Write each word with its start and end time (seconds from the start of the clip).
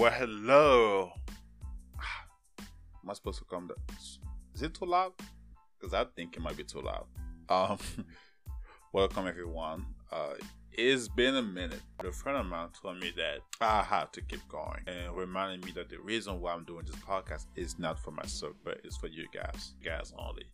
Well, 0.00 0.10
hello. 0.12 1.12
Am 2.58 3.10
I 3.10 3.12
supposed 3.12 3.38
to 3.40 3.44
come? 3.44 3.66
Down? 3.66 3.76
Is 4.54 4.62
it 4.62 4.72
too 4.72 4.86
loud? 4.86 5.12
Because 5.78 5.92
I 5.92 6.06
think 6.16 6.38
it 6.38 6.40
might 6.40 6.56
be 6.56 6.64
too 6.64 6.80
loud. 6.80 7.04
Um, 7.50 7.76
welcome 8.94 9.26
everyone. 9.26 9.84
Uh, 10.10 10.36
it's 10.72 11.06
been 11.06 11.36
a 11.36 11.42
minute. 11.42 11.82
A 12.02 12.10
friend 12.12 12.38
of 12.38 12.46
mine 12.46 12.68
told 12.80 12.98
me 12.98 13.12
that 13.14 13.40
I 13.60 13.82
have 13.82 14.10
to 14.12 14.22
keep 14.22 14.40
going 14.48 14.80
and 14.86 15.14
reminded 15.14 15.66
me 15.66 15.72
that 15.72 15.90
the 15.90 15.98
reason 15.98 16.40
why 16.40 16.54
I'm 16.54 16.64
doing 16.64 16.86
this 16.86 16.96
podcast 16.96 17.44
is 17.54 17.78
not 17.78 17.98
for 17.98 18.10
myself, 18.10 18.54
but 18.64 18.80
it's 18.82 18.96
for 18.96 19.08
you 19.08 19.26
guys, 19.34 19.74
guys 19.84 20.14
only. 20.18 20.46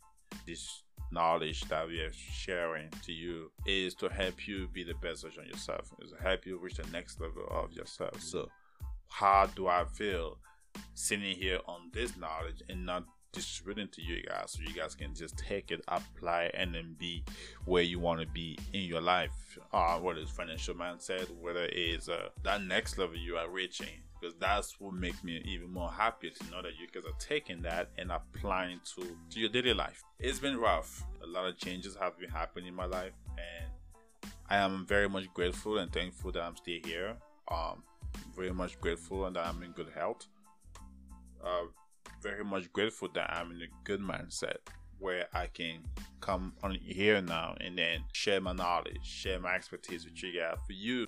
This 0.45 0.83
knowledge 1.13 1.61
that 1.69 1.87
we 1.87 2.01
are 2.01 2.11
sharing 2.11 2.89
to 3.05 3.13
you 3.13 3.49
is 3.65 3.95
to 3.95 4.09
help 4.09 4.45
you 4.45 4.67
be 4.73 4.83
the 4.83 4.95
best 4.95 5.23
version 5.23 5.43
of 5.43 5.47
yourself, 5.47 5.89
is 6.01 6.11
to 6.11 6.21
help 6.21 6.45
you 6.45 6.59
reach 6.59 6.75
the 6.75 6.87
next 6.91 7.21
level 7.21 7.47
of 7.49 7.71
yourself. 7.71 8.21
So, 8.21 8.49
how 9.09 9.47
do 9.55 9.67
I 9.67 9.85
feel 9.85 10.37
sitting 10.93 11.35
here 11.35 11.59
on 11.67 11.89
this 11.93 12.17
knowledge 12.17 12.61
and 12.69 12.85
not 12.85 13.05
distributing 13.31 13.87
to 13.89 14.01
you 14.01 14.23
guys 14.23 14.51
so 14.51 14.61
you 14.61 14.73
guys 14.73 14.95
can 14.95 15.13
just 15.13 15.37
take 15.37 15.71
it, 15.71 15.81
apply, 15.87 16.49
and 16.53 16.73
then 16.73 16.95
be 16.97 17.23
where 17.65 17.83
you 17.83 17.99
want 17.99 18.19
to 18.19 18.27
be 18.27 18.57
in 18.73 18.81
your 18.81 19.01
life. 19.01 19.59
Uh, 19.73 19.97
whether 19.99 20.19
it's 20.19 20.31
financial 20.31 20.73
mindset, 20.73 21.29
whether 21.39 21.65
it's 21.71 22.09
uh, 22.09 22.29
that 22.43 22.63
next 22.63 22.97
level 22.97 23.15
you 23.15 23.37
are 23.37 23.49
reaching, 23.49 24.01
because 24.19 24.35
that's 24.39 24.79
what 24.79 24.93
makes 24.93 25.23
me 25.23 25.41
even 25.45 25.71
more 25.71 25.91
happy 25.91 26.29
to 26.29 26.51
know 26.51 26.61
that 26.61 26.71
you 26.79 26.87
guys 26.91 27.09
are 27.09 27.17
taking 27.19 27.61
that 27.61 27.89
and 27.97 28.11
applying 28.11 28.79
to 28.95 29.15
to 29.29 29.39
your 29.39 29.49
daily 29.49 29.73
life. 29.73 30.03
It's 30.19 30.39
been 30.39 30.57
rough. 30.57 31.03
A 31.23 31.27
lot 31.27 31.47
of 31.47 31.57
changes 31.57 31.95
have 31.99 32.17
been 32.19 32.29
happening 32.29 32.67
in 32.67 32.75
my 32.75 32.85
life, 32.85 33.13
and 33.31 34.31
I 34.49 34.57
am 34.57 34.85
very 34.85 35.09
much 35.09 35.31
grateful 35.33 35.77
and 35.77 35.91
thankful 35.91 36.31
that 36.31 36.41
I'm 36.41 36.55
still 36.55 36.79
here. 36.83 37.17
Um, 37.49 37.83
very 38.35 38.51
much 38.53 38.79
grateful 38.79 39.25
and 39.25 39.35
that 39.35 39.47
I'm 39.47 39.61
in 39.63 39.71
good 39.71 39.89
health. 39.95 40.27
Uh, 41.43 41.65
very 42.21 42.43
much 42.43 42.71
grateful 42.73 43.09
that 43.13 43.31
I'm 43.33 43.51
in 43.51 43.61
a 43.61 43.67
good 43.83 44.01
mindset 44.01 44.57
where 44.99 45.27
I 45.33 45.47
can 45.47 45.83
come 46.21 46.53
on 46.63 46.75
here 46.75 47.21
now 47.21 47.55
and 47.61 47.77
then 47.77 48.03
share 48.13 48.41
my 48.41 48.53
knowledge, 48.53 49.03
share 49.03 49.39
my 49.39 49.55
expertise 49.55 50.05
with 50.05 50.21
you 50.23 50.39
guys. 50.39 50.57
For 50.65 50.73
you, 50.73 51.07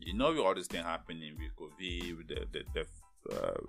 you 0.00 0.14
know, 0.14 0.30
with 0.30 0.38
all 0.38 0.54
this 0.54 0.68
thing 0.68 0.82
happening 0.82 1.34
with 1.38 1.56
COVID, 1.56 2.18
with 2.18 2.28
the, 2.28 2.46
the, 2.52 2.64
the 2.74 3.34
uh, 3.34 3.60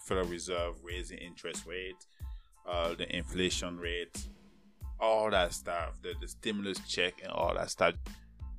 Federal 0.00 0.26
Reserve 0.26 0.76
raising 0.82 1.18
interest 1.18 1.66
rates, 1.66 2.06
uh, 2.66 2.94
the 2.94 3.14
inflation 3.14 3.78
rate, 3.78 4.26
all 4.98 5.30
that 5.30 5.52
stuff, 5.52 6.00
the, 6.02 6.14
the 6.20 6.28
stimulus 6.28 6.78
check 6.88 7.20
and 7.22 7.32
all 7.32 7.54
that 7.54 7.70
stuff. 7.70 7.94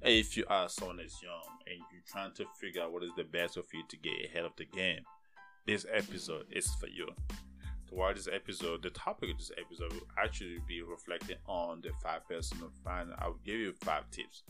If 0.03 0.35
you 0.35 0.45
are 0.47 0.67
someone 0.67 0.97
that's 0.97 1.21
young 1.21 1.44
and 1.67 1.77
you're 1.91 2.02
trying 2.07 2.31
to 2.33 2.45
figure 2.59 2.81
out 2.81 2.91
what 2.91 3.03
is 3.03 3.11
the 3.16 3.23
best 3.23 3.55
way 3.55 3.61
for 3.69 3.77
you 3.77 3.83
to 3.88 3.97
get 3.97 4.25
ahead 4.25 4.45
of 4.45 4.55
the 4.57 4.66
game, 4.66 5.02
this 5.67 5.85
episode 5.94 6.45
is 6.52 6.73
for 6.80 6.88
you. 6.88 7.07
Toward 7.88 8.17
this 8.17 8.27
episode, 8.27 8.81
the 8.81 8.89
topic 8.89 9.29
of 9.29 9.38
this 9.38 9.52
episode 9.59 9.94
will 9.94 10.07
actually 10.17 10.57
be 10.67 10.81
reflecting 10.81 11.35
on 11.45 11.81
the 11.81 11.91
five 12.02 12.27
personal 12.27 12.72
finance. 12.83 13.16
I 13.19 13.27
will 13.27 13.39
give 13.45 13.59
you 13.59 13.73
five 13.81 14.09
tips 14.09 14.41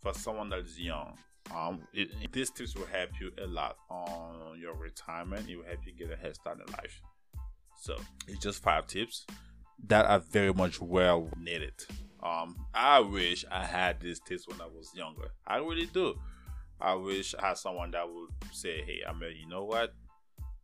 for 0.00 0.14
someone 0.14 0.48
that 0.50 0.60
is 0.60 0.78
young. 0.78 1.18
Um, 1.54 1.82
it, 1.92 2.10
these 2.32 2.50
tips 2.50 2.74
will 2.74 2.86
help 2.86 3.10
you 3.20 3.30
a 3.42 3.46
lot 3.46 3.76
on 3.90 4.58
your 4.58 4.74
retirement. 4.74 5.50
It 5.50 5.56
will 5.56 5.66
help 5.66 5.80
you 5.84 5.92
get 5.92 6.10
a 6.12 6.16
head 6.16 6.34
start 6.34 6.60
in 6.66 6.72
life. 6.72 7.02
So 7.76 7.96
it's 8.26 8.38
just 8.38 8.62
five 8.62 8.86
tips 8.86 9.26
that 9.86 10.06
are 10.06 10.20
very 10.20 10.54
much 10.54 10.80
well 10.80 11.28
needed. 11.38 11.74
Um, 12.24 12.56
I 12.72 13.00
wish 13.00 13.44
I 13.50 13.64
had 13.64 14.00
this 14.00 14.18
taste 14.20 14.48
when 14.48 14.60
I 14.60 14.66
was 14.66 14.90
younger. 14.94 15.28
I 15.46 15.58
really 15.58 15.86
do. 15.86 16.18
I 16.80 16.94
wish 16.94 17.34
I 17.34 17.48
had 17.48 17.58
someone 17.58 17.90
that 17.92 18.08
would 18.08 18.30
say, 18.52 18.82
"Hey, 18.82 19.02
I 19.06 19.12
mean, 19.12 19.36
you 19.36 19.48
know 19.48 19.64
what? 19.64 19.94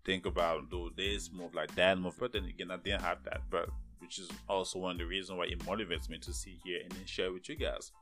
think 0.05 0.27
about 0.27 0.71
do 0.71 0.91
this, 0.97 1.31
move 1.33 1.55
like 1.55 1.75
that, 1.75 1.99
move. 1.99 2.17
But 2.19 2.33
then 2.33 2.45
again, 2.45 2.71
I 2.71 2.77
didn't 2.77 3.03
have 3.03 3.23
that, 3.25 3.43
but 3.51 3.69
which 3.99 4.19
is 4.19 4.29
also 4.49 4.79
one 4.79 4.93
of 4.93 4.99
the 4.99 5.07
reasons 5.07 5.39
why 5.39 5.45
it 5.45 5.59
motivates 5.61 6.09
me 6.09 6.19
to 6.19 6.33
sit 6.33 6.55
here 6.65 6.81
and 6.83 6.91
then 6.93 7.05
share 7.05 7.33
with 7.33 7.49
you 7.49 7.57
guys 7.57 7.93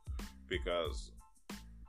because 0.49 1.13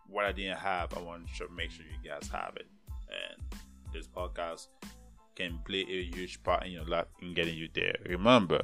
what 0.08 0.26
I 0.26 0.32
didn't 0.32 0.58
have, 0.58 0.98
I 0.98 1.02
want 1.02 1.28
to 1.38 1.48
make 1.56 1.72
sure 1.72 1.86
you 1.86 2.10
guys 2.10 2.28
have 2.30 2.54
it, 2.56 2.68
and 3.08 3.62
this 3.94 4.08
podcast 4.08 4.68
can 5.36 5.60
play 5.66 5.86
a 5.88 6.04
huge 6.04 6.42
part 6.44 6.66
in 6.66 6.72
your 6.72 6.86
life 6.86 7.06
in 7.22 7.34
getting 7.34 7.56
you 7.56 7.70
there. 7.74 7.96
Remember, 8.08 8.62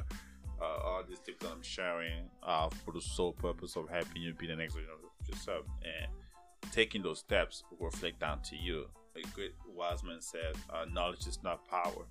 uh, 0.60 0.64
all 0.84 1.02
these 1.08 1.18
tips 1.20 1.44
that 1.44 1.52
I'm 1.52 1.62
sharing 1.62 2.30
are 2.42 2.70
for 2.84 2.92
the 2.92 3.00
sole 3.00 3.32
purpose 3.32 3.76
of 3.76 3.88
helping 3.88 4.22
you 4.22 4.34
be 4.34 4.46
the 4.46 4.56
next 4.56 4.74
version 4.74 4.90
of 4.92 5.28
yourself, 5.28 5.66
and 5.82 6.72
taking 6.72 7.02
those 7.02 7.18
steps 7.18 7.64
will 7.70 7.86
reflect 7.86 8.20
down 8.20 8.42
to 8.42 8.56
you 8.56 8.86
a 9.16 9.26
great 9.34 9.54
wise 9.74 10.02
man 10.02 10.20
said, 10.20 10.54
uh, 10.70 10.84
knowledge 10.92 11.26
is 11.26 11.38
not 11.42 11.66
power. 11.68 12.06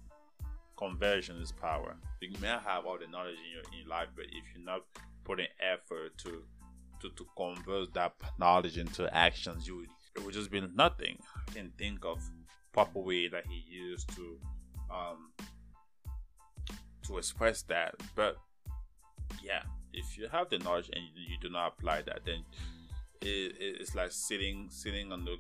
Conversion 0.77 1.37
is 1.37 1.51
power. 1.51 1.95
You 2.21 2.37
may 2.41 2.47
have 2.47 2.85
all 2.85 2.97
the 2.99 3.07
knowledge 3.07 3.37
in 3.45 3.51
your 3.51 3.81
in 3.81 3.87
life, 3.87 4.09
but 4.15 4.25
if 4.25 4.43
you're 4.53 4.65
not 4.65 4.81
putting 5.23 5.47
effort 5.59 6.17
to 6.19 6.43
to, 7.01 7.09
to 7.09 7.25
convert 7.37 7.93
that 7.93 8.13
knowledge 8.39 8.77
into 8.77 9.13
actions, 9.15 9.67
you 9.67 9.85
it 10.15 10.23
would 10.23 10.33
just 10.33 10.51
be 10.51 10.61
nothing. 10.75 11.17
I 11.47 11.51
can 11.51 11.71
think 11.77 12.03
of 12.03 12.19
proper 12.73 12.99
way 12.99 13.27
that 13.29 13.45
he 13.47 13.63
used 13.69 14.09
to 14.15 14.37
um 14.93 15.31
to 17.07 17.17
express 17.17 17.61
that. 17.63 17.95
But 18.15 18.37
yeah, 19.43 19.63
if 19.93 20.17
you 20.17 20.27
have 20.31 20.49
the 20.49 20.59
knowledge 20.59 20.89
and 20.93 21.03
you, 21.15 21.37
do 21.41 21.49
not 21.49 21.73
apply 21.77 22.01
that, 22.03 22.19
then 22.25 22.43
it, 23.21 23.55
it's 23.59 23.95
like 23.95 24.11
sitting 24.11 24.67
sitting 24.69 25.11
on 25.11 25.25
the 25.25 25.37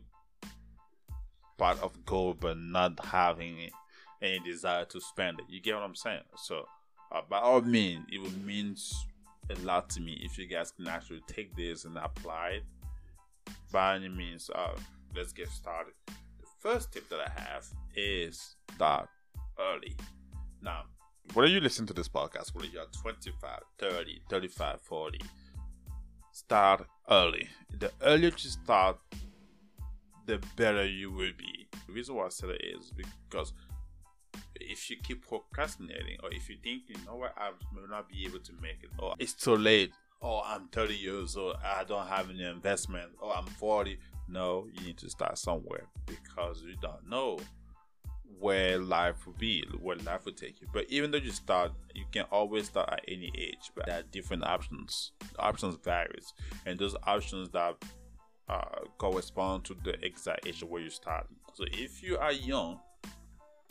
pot 1.57 1.79
of 1.81 2.05
gold 2.05 2.37
but 2.41 2.57
not 2.57 3.03
having 3.05 3.69
any 4.21 4.39
desire 4.39 4.85
to 4.85 4.99
spend 4.99 5.39
it. 5.39 5.45
You 5.49 5.61
get 5.61 5.75
what 5.75 5.83
I'm 5.83 5.95
saying? 5.95 6.21
So, 6.37 6.65
uh, 7.11 7.21
by 7.29 7.39
all 7.39 7.61
means, 7.61 8.05
it 8.11 8.21
will 8.21 8.31
mean 8.45 8.75
a 9.49 9.55
lot 9.61 9.89
to 9.91 10.01
me 10.01 10.19
if 10.23 10.37
you 10.37 10.47
guys 10.47 10.71
can 10.71 10.87
actually 10.87 11.21
take 11.27 11.55
this 11.55 11.85
and 11.85 11.97
apply 11.97 12.59
it. 12.61 12.63
By 13.71 13.95
any 13.95 14.09
means, 14.09 14.49
uh, 14.53 14.75
let's 15.15 15.33
get 15.33 15.49
started. 15.49 15.93
The 16.07 16.47
first 16.59 16.91
tip 16.91 17.07
that 17.09 17.19
I 17.19 17.39
have 17.39 17.65
is 17.95 18.55
start 18.73 19.09
early. 19.59 19.95
Now, 20.61 20.83
whether 21.33 21.47
you 21.47 21.59
listen 21.59 21.85
to 21.87 21.93
this 21.93 22.07
podcast, 22.07 22.53
whether 22.53 22.67
you're 22.67 22.85
25, 23.01 23.59
30, 23.79 24.21
35, 24.29 24.81
40, 24.81 25.19
start 26.31 26.87
early. 27.09 27.47
The 27.79 27.91
earlier 28.01 28.29
you 28.29 28.49
start, 28.49 28.97
the 30.25 30.41
better 30.55 30.85
you 30.85 31.11
will 31.11 31.31
be. 31.37 31.67
The 31.87 31.93
reason 31.93 32.15
why 32.15 32.25
I 32.25 32.29
said 32.29 32.49
it 32.49 32.63
is 32.63 32.91
because 32.95 33.53
if 34.55 34.89
you 34.89 34.97
keep 35.03 35.27
procrastinating 35.27 36.17
or 36.23 36.33
if 36.33 36.49
you 36.49 36.57
think, 36.63 36.83
you 36.87 36.95
know 37.05 37.15
what, 37.15 37.33
I 37.37 37.51
may 37.73 37.81
not 37.89 38.09
be 38.09 38.25
able 38.25 38.39
to 38.39 38.53
make 38.61 38.83
it, 38.83 38.89
or 38.97 39.15
it's 39.19 39.33
too 39.33 39.55
late, 39.55 39.91
or 40.21 40.43
I'm 40.45 40.67
30 40.69 40.95
years 40.95 41.37
old, 41.37 41.57
I 41.63 41.83
don't 41.83 42.07
have 42.07 42.29
any 42.29 42.43
investment, 42.43 43.11
or 43.19 43.35
I'm 43.35 43.45
40. 43.45 43.97
No, 44.27 44.67
you 44.73 44.85
need 44.85 44.97
to 44.99 45.09
start 45.09 45.37
somewhere 45.37 45.85
because 46.05 46.63
you 46.63 46.75
don't 46.81 47.07
know 47.07 47.39
where 48.39 48.77
life 48.77 49.25
will 49.25 49.33
be, 49.33 49.65
where 49.81 49.95
life 49.97 50.25
will 50.25 50.33
take 50.33 50.61
you. 50.61 50.67
But 50.73 50.85
even 50.89 51.11
though 51.11 51.17
you 51.17 51.31
start, 51.31 51.71
you 51.93 52.05
can 52.11 52.25
always 52.31 52.67
start 52.67 52.89
at 52.91 53.01
any 53.07 53.31
age. 53.37 53.71
But 53.75 53.85
there 53.85 53.99
are 53.99 54.03
different 54.03 54.43
options. 54.43 55.11
The 55.33 55.39
options 55.39 55.75
varies, 55.83 56.33
and 56.65 56.77
those 56.77 56.95
options 57.03 57.49
that 57.51 57.75
uh, 58.47 58.81
correspond 58.97 59.63
to 59.65 59.75
the 59.83 59.93
exact 60.05 60.47
age 60.47 60.61
where 60.63 60.81
you 60.81 60.89
start. 60.89 61.27
So 61.53 61.65
if 61.71 62.03
you 62.03 62.17
are 62.17 62.31
young, 62.31 62.79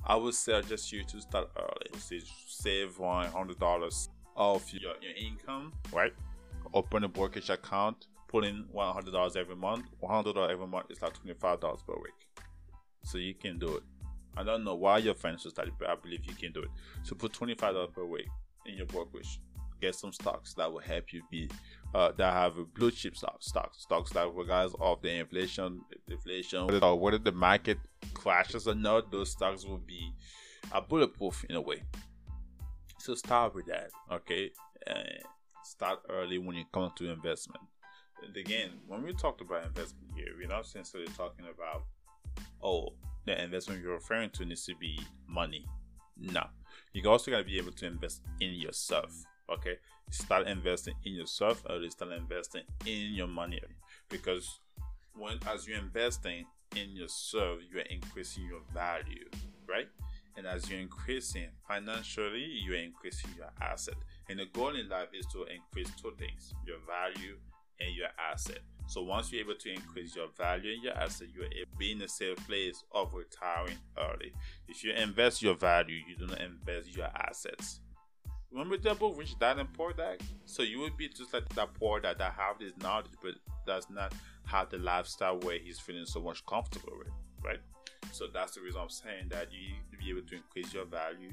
I 0.06 0.16
would 0.16 0.34
suggest 0.34 0.93
you 0.93 1.04
to 1.04 1.20
start 1.20 1.50
early. 1.56 2.00
So 2.00 2.16
save 2.47 2.98
one 2.98 3.26
hundred 3.26 3.59
dollars 3.59 4.09
of 4.37 4.64
your, 4.72 4.94
your 5.00 5.12
income, 5.16 5.72
right? 5.93 6.12
Open 6.72 7.04
a 7.04 7.09
brokerage 7.09 7.50
account, 7.50 8.09
put 8.26 8.44
in 8.44 8.64
one 8.73 8.93
hundred 8.93 9.12
dollars 9.12 9.37
every 9.37 9.56
month. 9.56 9.87
One 10.00 10.12
hundred 10.12 10.34
dollars 10.34 10.50
every 10.52 10.67
month 10.67 10.87
is 10.90 11.00
like 11.00 11.14
twenty 11.14 11.38
five 11.38 11.61
dollars 11.61 11.81
per 11.87 11.94
week. 11.94 12.44
So 13.05 13.19
you 13.19 13.34
can 13.34 13.58
do 13.58 13.76
it. 13.76 13.82
I 14.36 14.42
don't 14.42 14.64
know 14.64 14.75
why 14.75 14.98
your 14.98 15.14
financial 15.14 15.50
study, 15.50 15.72
but 15.78 15.88
I 15.88 15.94
believe 15.94 16.25
you 16.25 16.34
can 16.34 16.52
do 16.52 16.62
it. 16.62 16.70
So 17.02 17.14
put 17.14 17.32
twenty 17.32 17.54
five 17.54 17.75
dollars 17.75 17.90
per 17.94 18.04
week 18.04 18.28
in 18.66 18.76
your 18.76 18.86
brokerage. 18.86 19.40
Get 19.81 19.94
some 19.94 20.12
stocks 20.12 20.54
that 20.54 20.72
will 20.72 20.81
help 20.81 21.12
you 21.12 21.22
be 21.31 21.50
uh, 21.94 22.12
that 22.16 22.32
have 22.32 22.56
a 22.58 22.64
blue 22.64 22.90
chip 22.90 23.16
stocks, 23.16 23.46
stocks, 23.46 23.82
stocks 23.82 24.10
that 24.12 24.31
regardless 24.34 24.75
of 24.81 25.02
the 25.02 25.10
inflation, 25.10 25.81
deflation, 26.08 26.66
whether, 26.66 26.94
whether 26.94 27.19
the 27.19 27.32
market 27.32 27.78
crashes 28.14 28.66
or 28.66 28.75
not, 28.75 29.10
those 29.10 29.32
stocks 29.32 29.64
will 29.66 29.78
be 29.78 30.12
uh, 30.72 30.80
bulletproof 30.80 31.44
in 31.50 31.56
a 31.56 31.60
way. 31.60 31.82
So 32.98 33.14
start 33.14 33.54
with 33.54 33.66
that, 33.66 33.90
okay? 34.10 34.50
Uh, 34.87 35.02
start 35.62 35.98
early 36.08 36.38
when 36.38 36.56
it 36.56 36.72
comes 36.72 36.92
to 36.96 37.10
investment. 37.10 37.64
And 38.25 38.34
again, 38.37 38.70
when 38.87 39.02
we 39.02 39.12
talked 39.12 39.42
about 39.42 39.66
investment 39.66 40.12
here, 40.16 40.28
we're 40.38 40.48
not 40.48 40.64
necessarily 40.75 41.10
talking 41.12 41.46
about 41.52 41.84
oh 42.62 42.94
the 43.26 43.43
investment 43.43 43.82
you're 43.82 43.94
referring 43.94 44.31
to 44.31 44.44
needs 44.44 44.65
to 44.67 44.75
be 44.76 44.99
money. 45.26 45.67
No, 46.19 46.47
you 46.93 47.09
also 47.09 47.31
gotta 47.31 47.44
be 47.44 47.59
able 47.59 47.73
to 47.73 47.87
invest 47.87 48.23
in 48.41 48.55
yourself. 48.55 49.25
Okay, 49.50 49.76
start 50.11 50.47
investing 50.47 50.94
in 51.05 51.15
yourself 51.15 51.62
or 51.69 51.88
start 51.91 52.12
investing 52.12 52.62
in 52.87 53.15
your 53.15 53.26
money 53.26 53.61
because 54.09 54.61
when 55.15 55.38
as 55.47 55.67
you're 55.67 55.79
investing 55.79 56.47
in 56.76 56.91
yourself, 56.91 57.59
you 57.71 57.79
are 57.79 57.82
increasing 57.82 58.44
your 58.44 58.61
value, 58.73 59.29
right? 59.69 59.88
And 60.37 60.47
as 60.47 60.69
you're 60.69 60.81
increasing 60.81 61.49
financially, 61.69 62.44
you 62.44 62.73
are 62.73 62.76
increasing 62.76 63.31
your 63.37 63.50
asset. 63.61 63.94
And 64.29 64.38
the 64.41 64.47
goal 64.47 64.75
in 64.75 64.88
life 64.88 65.09
is 65.17 65.26
to 65.26 65.44
increase 65.44 65.94
two 66.00 66.12
things 66.19 66.55
your 66.67 66.79
value 66.87 67.37
and 67.81 67.94
your 67.94 68.09
asset. 68.32 68.61
So 68.87 69.03
once 69.03 69.32
you're 69.32 69.43
able 69.43 69.55
to 69.55 69.73
increase 69.73 70.15
your 70.15 70.29
value 70.37 70.73
in 70.73 70.82
your 70.82 70.94
asset, 70.94 71.29
you're 71.35 71.44
able 71.47 71.71
to 71.73 71.79
be 71.79 71.93
in 71.93 72.03
a 72.03 72.09
safe 72.09 72.37
place 72.47 72.85
of 72.93 73.15
retiring 73.15 73.79
early. 73.99 74.32
If 74.69 74.85
you 74.85 74.93
invest 74.93 75.43
your 75.43 75.55
value, 75.55 76.00
you 76.06 76.17
do 76.17 76.26
not 76.26 76.41
invest 76.41 76.94
your 76.94 77.09
assets. 77.29 77.81
Remember 78.53 78.76
that 78.76 78.99
book, 78.99 79.17
Rich 79.19 79.38
Dad 79.41 79.59
and 79.59 79.73
Poor 79.73 79.93
Dad? 79.93 80.21
So 80.44 80.62
you 80.62 80.79
would 80.81 80.97
be 80.97 81.09
just 81.09 81.32
like 81.32 81.49
that 81.50 81.75
poor 81.75 81.99
dad 81.99 82.19
that 82.19 82.35
have 82.35 82.61
this 82.61 82.73
knowledge 82.81 83.06
but 83.21 83.35
does 83.67 83.88
not 83.91 84.12
have 84.47 84.71
the 84.71 84.79
lifestyle 84.79 85.41
where 85.41 85.59
he's 85.59 85.81
feeling 85.81 86.06
so 86.06 86.21
much 86.21 86.44
comfortable 86.47 86.93
with, 86.97 87.09
right? 87.43 87.59
So 88.12 88.26
that's 88.32 88.55
the 88.55 88.61
reason 88.61 88.81
I'm 88.81 88.91
saying 88.91 89.31
that 89.31 89.49
you 89.50 89.59
need 89.59 89.91
to 89.91 89.97
be 89.97 90.11
able 90.11 90.29
to 90.29 90.37
increase 90.37 90.73
your 90.73 90.85
value 90.85 91.32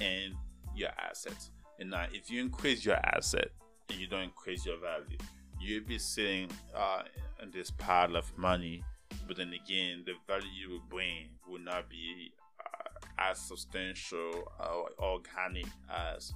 and 0.00 0.34
your 0.74 0.90
assets. 0.98 1.50
And 1.78 1.90
now, 1.90 2.06
if 2.12 2.28
you 2.28 2.40
increase 2.40 2.84
your 2.84 2.96
asset 2.96 3.50
and 3.88 4.00
you 4.00 4.08
don't 4.08 4.22
increase 4.22 4.66
your 4.66 4.78
value, 4.80 5.18
you'll 5.60 5.84
be 5.84 5.98
sitting 5.98 6.50
uh, 6.74 7.02
in 7.42 7.50
this 7.50 7.70
pile 7.70 8.16
of 8.16 8.36
money, 8.36 8.82
but 9.26 9.36
then 9.36 9.52
again, 9.52 10.04
the 10.06 10.14
value 10.26 10.48
you 10.60 10.70
will 10.70 10.84
bring 10.88 11.28
will 11.48 11.60
not 11.60 11.88
be 11.88 12.32
uh, 12.60 13.30
as 13.30 13.38
substantial 13.38 14.50
or 14.58 14.90
organic 14.98 15.66
as 15.90 16.32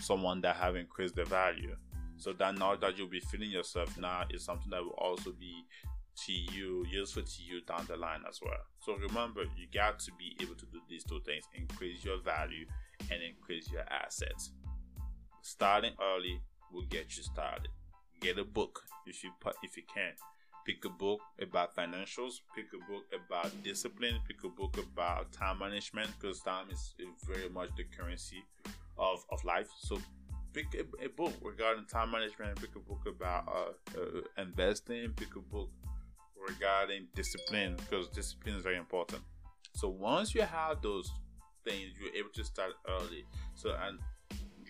someone 0.00 0.40
that 0.40 0.56
have 0.56 0.76
increased 0.76 1.16
the 1.16 1.24
value. 1.24 1.76
So 2.16 2.32
that 2.34 2.58
knowledge 2.58 2.80
that 2.80 2.98
you'll 2.98 3.08
be 3.08 3.20
feeling 3.20 3.50
yourself 3.50 3.96
now 3.98 4.24
is 4.30 4.44
something 4.44 4.70
that 4.70 4.82
will 4.82 4.90
also 4.98 5.32
be 5.32 5.64
to 6.26 6.32
you, 6.32 6.84
useful 6.90 7.22
to 7.22 7.42
you 7.42 7.62
down 7.62 7.86
the 7.88 7.96
line 7.96 8.20
as 8.28 8.40
well. 8.44 8.60
So 8.84 8.94
remember, 8.96 9.42
you 9.56 9.66
got 9.72 9.98
to 10.00 10.12
be 10.18 10.36
able 10.42 10.54
to 10.54 10.66
do 10.66 10.80
these 10.88 11.04
two 11.04 11.20
things: 11.24 11.44
increase 11.54 12.04
your 12.04 12.20
value 12.20 12.66
and 13.10 13.22
increase 13.22 13.70
your 13.70 13.84
assets. 13.90 14.52
Starting 15.42 15.92
early 16.02 16.40
will 16.72 16.84
get 16.86 17.16
you 17.16 17.22
started. 17.22 17.68
Get 18.20 18.38
a 18.38 18.44
book 18.44 18.82
if 19.06 19.24
you 19.24 19.30
if 19.62 19.76
you 19.76 19.82
can. 19.92 20.12
Pick 20.66 20.84
a 20.84 20.90
book 20.90 21.20
about 21.40 21.74
financials. 21.74 22.40
Pick 22.54 22.66
a 22.74 22.90
book 22.90 23.04
about 23.14 23.50
discipline. 23.64 24.20
Pick 24.28 24.44
a 24.44 24.48
book 24.48 24.76
about 24.78 25.32
time 25.32 25.58
management 25.58 26.10
because 26.20 26.40
time 26.42 26.66
is 26.70 26.94
very 27.26 27.48
much 27.48 27.70
the 27.76 27.84
currency 27.84 28.44
of, 28.98 29.24
of 29.30 29.42
life. 29.44 29.68
So 29.80 29.98
pick 30.52 30.66
a, 30.74 31.04
a 31.04 31.08
book 31.08 31.32
regarding 31.42 31.86
time 31.86 32.10
management. 32.10 32.60
Pick 32.60 32.76
a 32.76 32.80
book 32.80 33.00
about 33.06 33.48
uh, 33.48 33.98
uh, 33.98 34.42
investing. 34.42 35.12
Pick 35.16 35.34
a 35.36 35.40
book 35.40 35.70
regarding 36.48 37.08
discipline 37.14 37.76
because 37.76 38.08
discipline 38.08 38.56
is 38.56 38.62
very 38.62 38.76
important. 38.76 39.22
So 39.74 39.88
once 39.88 40.34
you 40.34 40.42
have 40.42 40.82
those 40.82 41.10
things, 41.64 41.92
you're 41.98 42.14
able 42.14 42.30
to 42.34 42.44
start 42.44 42.72
early. 42.86 43.24
So 43.54 43.74
and 43.86 43.98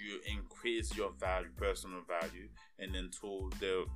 you 0.05 0.21
increase 0.31 0.97
your 0.97 1.11
value, 1.19 1.51
personal 1.57 2.01
value, 2.07 2.49
and 2.79 2.95
then 2.95 3.11
to 3.21 3.51
the 3.61 3.87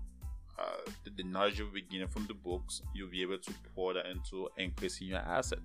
uh, 0.59 0.91
the, 1.03 1.11
the 1.11 1.23
knowledge 1.25 1.59
you'll 1.59 1.69
be 1.69 1.83
getting 1.83 2.07
from 2.07 2.27
the 2.27 2.35
books, 2.35 2.81
you'll 2.95 3.11
be 3.11 3.23
able 3.23 3.39
to 3.39 3.53
pour 3.75 3.93
that 3.93 4.07
into 4.07 4.49
increasing 4.57 5.09
your 5.09 5.19
asset. 5.19 5.59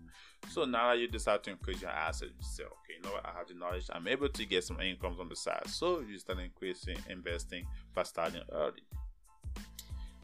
So 0.50 0.66
now 0.66 0.90
that 0.90 1.00
you 1.00 1.08
decide 1.08 1.44
to 1.44 1.52
increase 1.52 1.82
your 1.82 1.92
asset, 1.92 2.30
you 2.30 2.44
say, 2.44 2.64
okay, 2.64 2.96
you 2.98 3.04
know 3.04 3.12
what, 3.12 3.26
I 3.26 3.38
have 3.38 3.48
the 3.48 3.54
knowledge, 3.54 3.86
I'm 3.92 4.08
able 4.08 4.30
to 4.30 4.46
get 4.46 4.64
some 4.64 4.80
incomes 4.82 5.20
on 5.20 5.30
the 5.30 5.36
side. 5.36 5.68
So 5.68 6.00
you 6.00 6.18
start 6.18 6.40
increasing 6.40 6.98
investing 7.08 7.66
by 7.94 8.04
starting 8.04 8.42
early. 8.52 8.82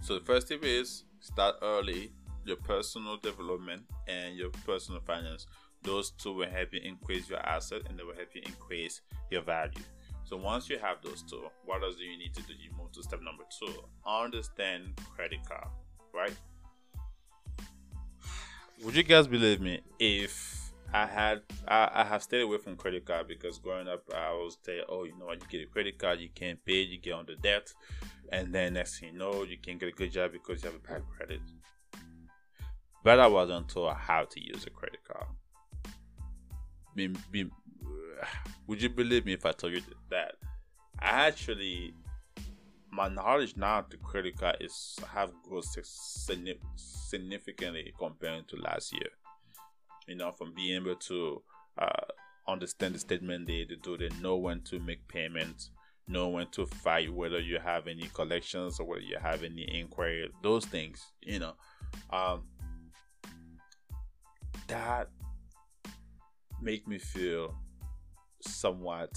So 0.02 0.18
the 0.18 0.26
first 0.26 0.48
tip 0.48 0.64
is 0.64 1.04
start 1.20 1.56
early, 1.62 2.12
your 2.44 2.58
personal 2.58 3.18
development 3.18 3.84
and 4.08 4.36
your 4.36 4.50
personal 4.66 5.02
finance. 5.02 5.46
Those 5.84 6.12
two 6.12 6.34
will 6.34 6.50
help 6.50 6.74
you 6.74 6.82
increase 6.84 7.30
your 7.30 7.40
asset 7.40 7.84
and 7.88 8.00
they 8.00 8.04
will 8.04 8.16
help 8.16 8.30
you 8.34 8.42
increase 8.46 9.02
your 9.30 9.42
value. 9.42 9.84
So 10.26 10.38
once 10.38 10.70
you 10.70 10.80
have 10.80 10.98
those 11.04 11.22
two, 11.22 11.44
what 11.66 11.84
else 11.84 11.96
do 11.98 12.04
you 12.04 12.18
need 12.18 12.34
to 12.34 12.42
do? 12.42 12.54
You 12.54 12.72
move 12.78 12.92
to 12.94 13.04
step 13.04 13.22
number 13.22 13.44
two. 13.60 13.72
Understand 14.08 15.00
credit 15.16 15.40
card, 15.48 15.68
right? 16.14 16.34
Would 18.84 18.96
you 18.96 19.04
guys 19.04 19.28
believe 19.28 19.62
me 19.62 19.82
if 20.00 20.72
I 20.94 21.06
had 21.06 21.42
I, 21.68 21.90
I 21.94 22.04
have 22.04 22.24
stayed 22.24 22.42
away 22.42 22.58
from 22.58 22.76
credit 22.76 23.06
card 23.06 23.28
because 23.28 23.60
growing 23.60 23.88
up 23.88 24.04
I 24.16 24.32
was 24.32 24.58
say, 24.64 24.82
oh, 24.90 25.04
you 25.04 25.18
know 25.20 25.26
what, 25.26 25.42
you 25.42 25.48
get 25.48 25.68
a 25.68 25.72
credit 25.72 26.00
card, 26.00 26.20
you 26.20 26.30
can't 26.34 26.64
pay, 26.66 26.82
you 26.82 26.98
get 26.98 27.28
the 27.28 27.36
debt, 27.36 27.72
and 28.32 28.54
then 28.54 28.74
next 28.74 29.00
thing 29.00 29.14
you 29.14 29.20
know, 29.20 29.44
you 29.44 29.58
can't 29.58 29.80
get 29.80 29.90
a 29.90 29.92
good 29.92 30.12
job 30.12 30.32
because 30.32 30.64
you 30.64 30.72
have 30.72 30.80
a 30.80 30.88
bad 30.88 31.04
credit. 31.16 31.42
But 33.04 33.20
I 33.20 33.28
wasn't 33.28 33.70
taught 33.70 33.98
how 33.98 34.24
to 34.24 34.40
use 34.44 34.66
a 34.66 34.72
credit 34.72 35.02
card. 35.08 35.28
Be, 36.96 37.08
be, 37.30 37.52
would 38.68 38.82
you 38.82 38.90
believe 38.90 39.26
me 39.26 39.34
if 39.34 39.46
I 39.46 39.52
told 39.52 39.74
you 39.74 39.82
that 40.10 40.36
I 41.00 41.28
actually 41.28 41.94
my 42.96 43.10
knowledge 43.10 43.58
now 43.58 43.80
of 43.80 43.90
the 43.90 43.98
credit 43.98 44.38
card 44.38 44.58
is 44.62 44.98
have 45.14 45.32
grown 45.44 45.62
significantly 46.76 47.94
compared 47.98 48.48
to 48.48 48.56
last 48.56 48.94
year. 48.94 49.10
You 50.08 50.16
know, 50.16 50.32
from 50.32 50.54
being 50.54 50.82
able 50.82 50.96
to 50.96 51.42
uh, 51.78 52.06
understand 52.48 52.96
the 52.96 53.00
statement 53.00 53.48
they 53.48 53.68
do, 53.82 53.98
they 53.98 54.10
know 54.22 54.38
when 54.38 54.62
to 54.62 54.80
make 54.80 55.06
payments, 55.10 55.72
know 56.08 56.30
when 56.30 56.48
to 56.52 56.66
fight, 56.66 57.14
whether 57.14 57.40
you 57.40 57.60
have 57.60 57.88
any 57.88 58.08
collections 58.14 58.80
or 58.80 58.86
whether 58.86 59.02
you 59.02 59.18
have 59.22 59.44
any 59.44 59.68
inquiry, 59.78 60.30
those 60.42 60.66
things. 60.66 61.04
You 61.22 61.40
know, 61.40 61.54
um, 62.12 62.44
that 64.68 65.10
make 66.62 66.88
me 66.88 66.98
feel 66.98 67.58
somewhat 68.48 69.12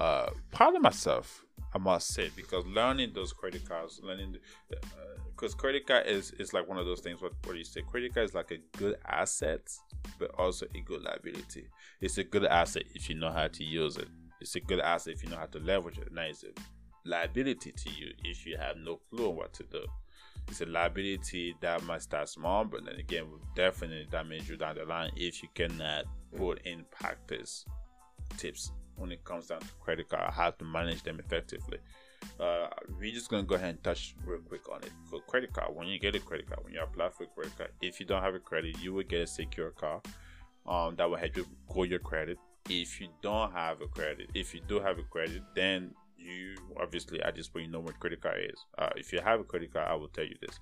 uh, 0.00 0.30
proud 0.50 0.74
of 0.74 0.82
myself, 0.82 1.44
I 1.74 1.78
must 1.78 2.08
say, 2.08 2.30
because 2.34 2.64
learning 2.66 3.12
those 3.14 3.32
credit 3.32 3.68
cards, 3.68 4.00
learning 4.02 4.36
because 5.26 5.54
uh, 5.54 5.56
credit 5.58 5.86
card 5.86 6.06
is 6.06 6.32
is 6.32 6.52
like 6.52 6.66
one 6.66 6.78
of 6.78 6.86
those 6.86 7.00
things. 7.00 7.20
What 7.20 7.32
what 7.44 7.52
do 7.52 7.58
you 7.58 7.64
say? 7.64 7.82
Credit 7.82 8.12
card 8.14 8.28
is 8.28 8.34
like 8.34 8.50
a 8.50 8.58
good 8.78 8.96
asset, 9.06 9.70
but 10.18 10.30
also 10.38 10.66
a 10.74 10.80
good 10.80 11.02
liability. 11.02 11.68
It's 12.00 12.18
a 12.18 12.24
good 12.24 12.46
asset 12.46 12.84
if 12.94 13.08
you 13.08 13.14
know 13.14 13.30
how 13.30 13.48
to 13.48 13.64
use 13.64 13.98
it. 13.98 14.08
It's 14.40 14.56
a 14.56 14.60
good 14.60 14.80
asset 14.80 15.14
if 15.14 15.22
you 15.22 15.28
know 15.28 15.36
how 15.36 15.46
to 15.46 15.58
leverage 15.58 15.98
it. 15.98 16.12
Now 16.12 16.22
it's 16.22 16.44
a 16.44 16.48
liability 17.04 17.72
to 17.72 17.90
you 17.90 18.12
if 18.24 18.46
you 18.46 18.56
have 18.56 18.78
no 18.78 19.00
clue 19.10 19.28
on 19.28 19.36
what 19.36 19.52
to 19.54 19.64
do. 19.64 19.84
It's 20.48 20.62
a 20.62 20.66
liability 20.66 21.54
that 21.60 21.84
might 21.84 22.02
start 22.02 22.28
small, 22.28 22.64
but 22.64 22.84
then 22.86 22.96
again, 22.96 23.30
will 23.30 23.42
definitely 23.54 24.08
damage 24.10 24.48
you 24.48 24.56
down 24.56 24.76
the 24.76 24.84
line 24.84 25.12
if 25.14 25.42
you 25.42 25.48
cannot 25.54 26.06
put 26.34 26.66
in 26.66 26.84
practice 26.90 27.66
tips 28.36 28.72
when 28.96 29.12
it 29.12 29.24
comes 29.24 29.46
down 29.46 29.60
to 29.60 29.66
credit 29.80 30.08
card, 30.08 30.32
how 30.32 30.50
to 30.50 30.64
manage 30.64 31.02
them 31.02 31.18
effectively. 31.18 31.78
Uh, 32.38 32.68
we're 32.98 33.12
just 33.12 33.30
gonna 33.30 33.42
go 33.42 33.54
ahead 33.54 33.70
and 33.70 33.82
touch 33.82 34.14
real 34.26 34.40
quick 34.40 34.68
on 34.70 34.82
it. 34.82 34.92
For 35.08 35.20
credit 35.20 35.52
card, 35.52 35.74
when 35.74 35.86
you 35.88 35.98
get 35.98 36.14
a 36.14 36.20
credit 36.20 36.46
card, 36.46 36.62
when 36.64 36.74
you 36.74 36.82
apply 36.82 37.08
for 37.08 37.24
a 37.24 37.26
credit 37.28 37.56
card, 37.56 37.70
if 37.80 37.98
you 37.98 38.06
don't 38.06 38.22
have 38.22 38.34
a 38.34 38.40
credit, 38.40 38.78
you 38.80 38.92
will 38.92 39.04
get 39.04 39.22
a 39.22 39.26
secure 39.26 39.70
card 39.70 40.02
um, 40.66 40.96
that 40.96 41.08
will 41.08 41.16
help 41.16 41.36
you 41.36 41.46
grow 41.68 41.84
your 41.84 41.98
credit. 41.98 42.38
If 42.68 43.00
you 43.00 43.08
don't 43.22 43.52
have 43.52 43.80
a 43.80 43.86
credit, 43.86 44.30
if 44.34 44.54
you 44.54 44.60
do 44.68 44.80
have 44.80 44.98
a 44.98 45.02
credit, 45.02 45.42
then 45.54 45.94
you 46.18 46.54
obviously 46.78 47.22
at 47.22 47.34
this 47.34 47.48
point 47.48 47.66
you 47.66 47.72
know 47.72 47.80
what 47.80 47.98
credit 47.98 48.20
card 48.20 48.50
is. 48.52 48.64
Uh, 48.76 48.90
if 48.96 49.12
you 49.12 49.20
have 49.20 49.40
a 49.40 49.44
credit 49.44 49.72
card, 49.72 49.88
I 49.88 49.94
will 49.94 50.08
tell 50.08 50.24
you 50.24 50.36
this 50.40 50.60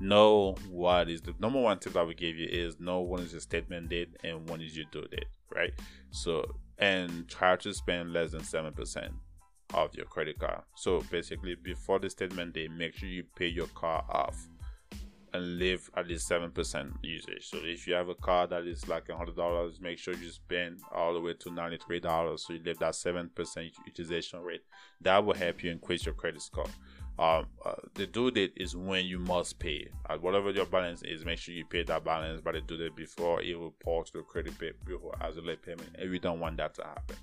know 0.00 0.54
what 0.70 1.08
is 1.08 1.20
the 1.22 1.34
number 1.40 1.60
one 1.60 1.78
tip 1.78 1.96
I 1.96 2.02
would 2.02 2.16
give 2.16 2.36
you 2.36 2.46
is 2.48 2.78
know 2.78 3.00
when 3.00 3.22
is 3.22 3.32
your 3.32 3.40
statement 3.40 3.88
date 3.88 4.16
and 4.22 4.48
when 4.48 4.60
is 4.60 4.76
your 4.76 4.86
due 4.92 5.06
date, 5.08 5.26
right? 5.54 5.72
So 6.10 6.44
and 6.78 7.28
try 7.28 7.56
to 7.56 7.74
spend 7.74 8.12
less 8.12 8.32
than 8.32 8.44
seven 8.44 8.72
percent 8.72 9.12
of 9.74 9.94
your 9.94 10.06
credit 10.06 10.38
card. 10.38 10.62
So 10.76 11.02
basically, 11.10 11.54
before 11.54 11.98
the 11.98 12.08
statement 12.10 12.54
day, 12.54 12.68
make 12.68 12.94
sure 12.94 13.08
you 13.08 13.24
pay 13.36 13.48
your 13.48 13.66
car 13.68 14.04
off 14.08 14.48
and 15.34 15.58
leave 15.58 15.90
at 15.94 16.08
least 16.08 16.26
seven 16.26 16.50
percent 16.50 16.92
usage. 17.02 17.48
So 17.48 17.58
if 17.62 17.86
you 17.86 17.94
have 17.94 18.08
a 18.08 18.14
car 18.14 18.46
that 18.46 18.66
is 18.66 18.88
like 18.88 19.08
a 19.10 19.16
hundred 19.16 19.36
dollars, 19.36 19.80
make 19.80 19.98
sure 19.98 20.14
you 20.14 20.30
spend 20.30 20.78
all 20.94 21.12
the 21.12 21.20
way 21.20 21.34
to 21.40 21.50
ninety 21.50 21.78
three 21.86 22.00
dollars. 22.00 22.46
So 22.46 22.54
you 22.54 22.60
leave 22.64 22.78
that 22.78 22.94
seven 22.94 23.30
percent 23.34 23.72
utilization 23.86 24.40
rate. 24.40 24.62
That 25.02 25.24
will 25.24 25.34
help 25.34 25.62
you 25.62 25.70
increase 25.70 26.06
your 26.06 26.14
credit 26.14 26.40
score 26.40 26.66
um, 27.18 27.46
uh, 27.64 27.72
the 27.94 28.06
due 28.06 28.30
date 28.30 28.52
is 28.56 28.76
when 28.76 29.04
you 29.04 29.18
must 29.18 29.58
pay. 29.58 29.88
Uh, 30.08 30.16
whatever 30.18 30.50
your 30.50 30.66
balance 30.66 31.02
is, 31.02 31.24
make 31.24 31.38
sure 31.38 31.52
you 31.52 31.64
pay 31.64 31.82
that 31.82 32.04
balance 32.04 32.40
by 32.40 32.52
the 32.52 32.60
due 32.60 32.76
date 32.76 32.94
before 32.94 33.42
it 33.42 33.58
will 33.58 33.74
to 33.82 34.12
the 34.12 34.22
credit 34.22 34.54
bureau 34.58 35.12
as 35.20 35.36
a 35.36 35.40
late 35.40 35.60
payment. 35.62 35.88
And 35.98 36.10
we 36.10 36.20
don't 36.20 36.38
want 36.38 36.58
that 36.58 36.74
to 36.74 36.84
happen. 36.84 37.16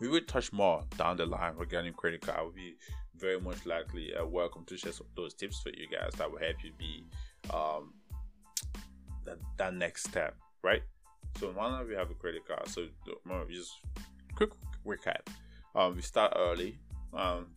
We 0.00 0.08
will 0.08 0.22
touch 0.22 0.52
more 0.54 0.84
down 0.96 1.18
the 1.18 1.26
line 1.26 1.54
regarding 1.56 1.92
credit 1.92 2.22
card. 2.22 2.42
Will 2.42 2.52
be 2.52 2.76
very 3.18 3.38
much 3.38 3.66
likely 3.66 4.14
uh, 4.14 4.24
welcome 4.24 4.64
to 4.64 4.76
share 4.78 4.92
those 5.14 5.34
tips 5.34 5.60
for 5.60 5.68
you 5.68 5.86
guys 5.92 6.12
that 6.16 6.30
will 6.30 6.38
help 6.38 6.56
you 6.64 6.72
be 6.78 7.04
um, 7.52 7.92
that, 9.24 9.36
that 9.58 9.74
next 9.74 10.04
step, 10.04 10.34
right? 10.62 10.82
So 11.38 11.52
now 11.52 11.84
we 11.84 11.94
have 11.94 12.10
a 12.10 12.14
credit 12.14 12.46
card, 12.48 12.66
so 12.68 12.86
just 13.50 13.72
quick 14.34 14.50
recap. 14.86 15.28
Um, 15.74 15.96
we 15.96 16.00
start 16.02 16.32
early. 16.36 16.78
Um, 17.12 17.48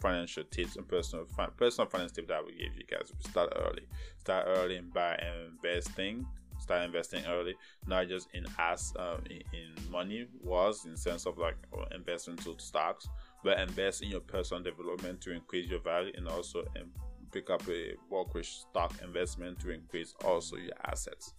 financial 0.00 0.44
tips 0.44 0.76
and 0.76 0.86
personal 0.86 1.26
personal 1.56 1.88
finance 1.88 2.12
tips 2.12 2.28
that 2.28 2.38
I 2.38 2.50
give 2.50 2.76
you 2.76 2.84
guys. 2.90 3.12
Start 3.20 3.52
early. 3.56 3.86
Start 4.18 4.46
early 4.48 4.76
and 4.76 4.92
by 4.92 5.18
investing. 5.46 6.26
Start 6.58 6.84
investing 6.84 7.24
early, 7.26 7.54
not 7.86 8.08
just 8.08 8.28
in 8.32 8.46
as 8.58 8.92
um, 8.98 9.22
in, 9.30 9.42
in, 9.52 9.90
money 9.90 10.26
was 10.42 10.86
in 10.86 10.96
sense 10.96 11.26
of 11.26 11.38
like 11.38 11.56
investment 11.94 12.42
to 12.44 12.54
stocks, 12.58 13.08
but 13.44 13.60
invest 13.60 14.02
in 14.02 14.08
your 14.08 14.20
personal 14.20 14.62
development 14.62 15.20
to 15.20 15.32
increase 15.32 15.70
your 15.70 15.80
value 15.80 16.12
and 16.16 16.26
also 16.26 16.60
um, 16.80 16.90
pick 17.30 17.50
up 17.50 17.62
a 17.68 17.94
brokerage 18.08 18.50
stock 18.50 18.94
investment 19.04 19.60
to 19.60 19.70
increase 19.70 20.14
also 20.24 20.56
your 20.56 20.72
assets. 20.86 21.34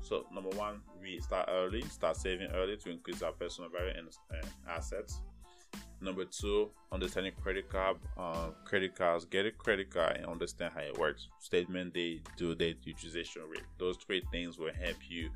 So 0.00 0.26
number 0.32 0.50
one, 0.50 0.82
we 1.00 1.18
start 1.20 1.48
early, 1.50 1.82
start 1.82 2.16
saving 2.16 2.50
early 2.52 2.76
to 2.76 2.90
increase 2.90 3.22
our 3.22 3.32
personal 3.32 3.70
value 3.70 3.92
and, 3.96 4.08
and 4.30 4.50
assets. 4.68 5.20
Number 6.00 6.24
two, 6.24 6.70
understanding 6.92 7.32
credit 7.42 7.70
card, 7.70 7.96
uh, 8.18 8.50
credit 8.64 8.94
cards. 8.94 9.24
Get 9.24 9.46
a 9.46 9.50
credit 9.50 9.90
card 9.90 10.16
and 10.16 10.26
understand 10.26 10.72
how 10.74 10.82
it 10.82 10.98
works. 10.98 11.28
Statement 11.40 11.94
date, 11.94 12.28
due 12.36 12.54
date, 12.54 12.78
utilization 12.84 13.42
rate. 13.48 13.64
Those 13.78 13.96
three 13.96 14.22
things 14.30 14.58
will 14.58 14.74
help 14.74 14.96
you 15.08 15.30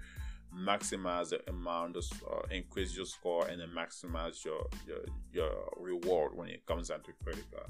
maximize 0.55 1.31
the 1.31 1.41
amount, 1.49 1.97
of, 1.97 2.05
uh, 2.31 2.43
increase 2.51 2.97
your 2.97 3.07
score, 3.07 3.47
and 3.47 3.61
then 3.61 3.69
maximize 3.69 4.45
your, 4.45 4.67
your 4.87 4.99
your 5.33 5.73
reward 5.77 6.37
when 6.37 6.49
it 6.49 6.67
comes 6.67 6.89
down 6.89 7.01
to 7.03 7.13
credit 7.25 7.45
card. 7.51 7.69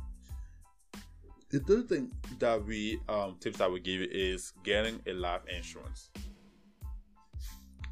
The 1.50 1.61
third 1.61 1.88
thing 1.88 2.11
that 2.38 2.64
we 2.64 3.00
um, 3.09 3.37
tips 3.40 3.59
that 3.59 3.70
we 3.70 3.80
give 3.80 4.00
you 4.00 4.09
is 4.11 4.52
getting 4.64 5.00
a 5.06 5.12
life 5.12 5.42
insurance 5.54 6.11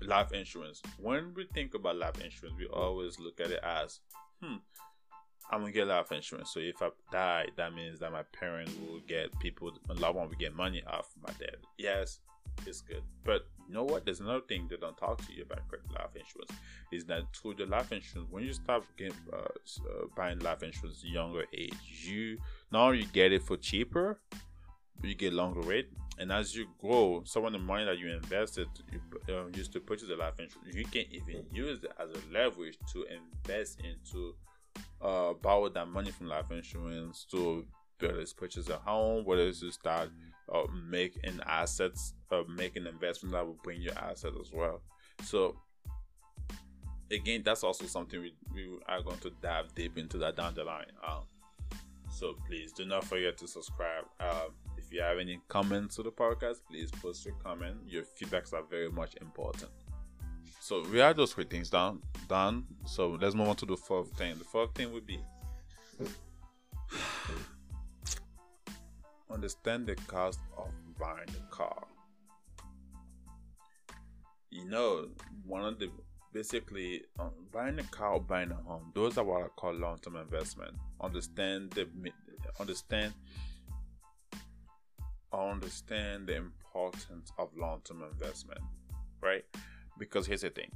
life 0.03 0.33
insurance. 0.33 0.83
When 0.99 1.33
we 1.35 1.47
think 1.55 1.75
about 1.75 1.97
life 1.97 2.23
insurance, 2.23 2.57
we 2.59 2.67
always 2.67 3.19
look 3.19 3.41
at 3.41 3.51
it 3.51 3.61
as, 3.63 4.01
hmm, 4.43 4.57
I'm 5.51 5.61
gonna 5.61 5.73
get 5.73 5.87
life 5.87 6.13
insurance. 6.13 6.51
So 6.53 6.61
if 6.61 6.83
I 6.83 6.91
die, 7.11 7.47
that 7.57 7.75
means 7.75 7.99
that 8.01 8.13
my 8.13 8.23
parents 8.39 8.73
will 8.81 9.01
get 9.01 9.39
people, 9.39 9.73
a 9.89 9.95
loved 9.95 10.17
one 10.17 10.29
will 10.29 10.37
get 10.37 10.55
money 10.55 10.83
off 10.87 11.09
my 11.23 11.33
death. 11.39 11.61
Yes, 11.79 12.21
it's 12.67 12.83
good. 12.83 13.03
But 13.25 13.47
you 13.67 13.75
know 13.75 13.85
what? 13.85 14.05
There's 14.05 14.21
another 14.21 14.43
thing 14.49 14.67
they 14.69 14.77
don't 14.77 14.97
talk 14.97 15.19
to 15.27 15.33
you 15.33 15.43
about 15.43 15.61
life 15.95 16.15
insurance. 16.15 16.53
Is 16.93 17.05
that 17.07 17.23
through 17.35 17.55
the 17.55 17.67
life 17.67 17.93
insurance, 17.93 18.29
when 18.31 18.45
you 18.45 18.53
start 18.53 18.85
getting, 18.97 19.15
uh, 19.33 19.37
uh, 19.37 20.07
buying 20.17 20.39
life 20.41 20.63
insurance 20.63 21.03
younger 21.05 21.45
age, 21.53 21.75
you 22.05 22.39
now 22.73 22.91
you 22.91 23.05
get 23.07 23.33
it 23.33 23.43
for 23.43 23.57
cheaper, 23.57 24.21
you 25.03 25.15
get 25.15 25.33
longer 25.33 25.61
rate, 25.61 25.89
and 26.19 26.33
as 26.33 26.55
you 26.55 26.67
grow, 26.79 27.23
some 27.25 27.45
of 27.45 27.53
the 27.53 27.59
money 27.59 27.85
that 27.85 27.99
you 27.99 28.09
invested, 28.09 28.69
you 28.93 29.35
uh, 29.35 29.47
used 29.55 29.73
to 29.73 29.81
purchase 29.81 30.09
the 30.09 30.17
life 30.17 30.39
insurance, 30.39 30.75
you 30.75 30.85
can 30.85 31.05
even 31.11 31.45
use 31.53 31.83
it 31.83 31.93
as 31.99 32.11
a 32.11 32.33
leverage 32.33 32.77
to 32.93 33.05
invest 33.05 33.81
into 33.81 34.35
uh, 35.01 35.33
borrow 35.35 35.69
that 35.69 35.89
money 35.89 36.11
from 36.11 36.29
life 36.29 36.51
insurance 36.51 37.27
to 37.31 37.65
whether 38.01 38.21
it's 38.21 38.33
purchase 38.33 38.69
a 38.69 38.77
home, 38.77 39.25
whether 39.25 39.43
it's 39.43 39.61
to 39.61 39.73
start 39.73 40.11
uh, 40.53 40.63
making 40.89 41.41
assets, 41.47 42.15
uh, 42.31 42.43
making 42.49 42.87
investment 42.87 43.33
that 43.33 43.45
will 43.45 43.59
bring 43.63 43.81
you 43.83 43.91
assets 43.97 44.37
as 44.41 44.53
well. 44.53 44.81
So 45.23 45.57
again, 47.11 47.43
that's 47.45 47.65
also 47.65 47.87
something 47.87 48.21
we, 48.21 48.35
we 48.55 48.69
are 48.87 49.03
going 49.03 49.19
to 49.19 49.31
dive 49.43 49.75
deep 49.75 49.99
into 49.99 50.19
that 50.19 50.37
down 50.37 50.55
the 50.55 50.65
line. 50.65 50.87
Um, 51.07 51.23
so 52.11 52.35
please 52.47 52.73
do 52.73 52.85
not 52.85 53.05
forget 53.05 53.37
to 53.39 53.49
subscribe. 53.49 54.05
Um, 54.21 54.53
if 54.77 54.93
you 54.93 55.01
have 55.03 55.19
any 55.19 55.41
comments 55.49 55.97
to 55.97 56.03
the 56.03 56.13
podcast, 56.13 56.59
please 56.69 56.91
post 56.91 57.25
your 57.25 57.35
comment. 57.35 57.77
Your 57.87 58.05
feedbacks 58.05 58.53
are 58.53 58.63
very 58.63 58.91
much 58.91 59.15
important. 59.21 59.71
So 60.69 60.85
we 60.93 60.99
have 60.99 61.17
those 61.17 61.33
three 61.33 61.47
things 61.47 61.71
done. 61.71 62.03
Done. 62.29 62.67
So 62.85 63.17
let's 63.19 63.35
move 63.35 63.49
on 63.49 63.57
to 63.57 63.65
the 63.65 63.79
fourth 63.79 64.11
thing. 64.19 64.37
The 64.37 64.45
fourth 64.45 64.75
thing 64.75 64.93
would 64.93 65.07
be 65.07 65.19
understand 69.33 69.87
the 69.87 69.95
cost 69.95 70.41
of 70.59 70.69
buying 71.01 71.31
a 71.31 71.51
car. 71.51 71.87
You 74.51 74.67
know, 74.67 75.09
one 75.47 75.65
of 75.65 75.79
the 75.79 75.89
basically 76.35 77.05
um, 77.19 77.31
buying 77.51 77.79
a 77.79 77.85
car 77.85 78.13
or 78.17 78.21
buying 78.21 78.51
a 78.51 78.57
home. 78.57 78.93
Those 78.95 79.17
are 79.17 79.25
what 79.25 79.45
I 79.45 79.49
call 79.57 79.73
long-term 79.73 80.17
investment. 80.17 80.77
Understand 81.01 81.71
the 81.71 81.89
understand 82.61 83.15
understand 85.33 86.27
the 86.27 86.37
importance 86.37 87.33
of 87.39 87.49
long-term 87.57 88.03
investment, 88.13 88.61
right? 89.23 89.47
Because 89.99 90.27
here's 90.27 90.43
the 90.43 90.51
thing 90.51 90.71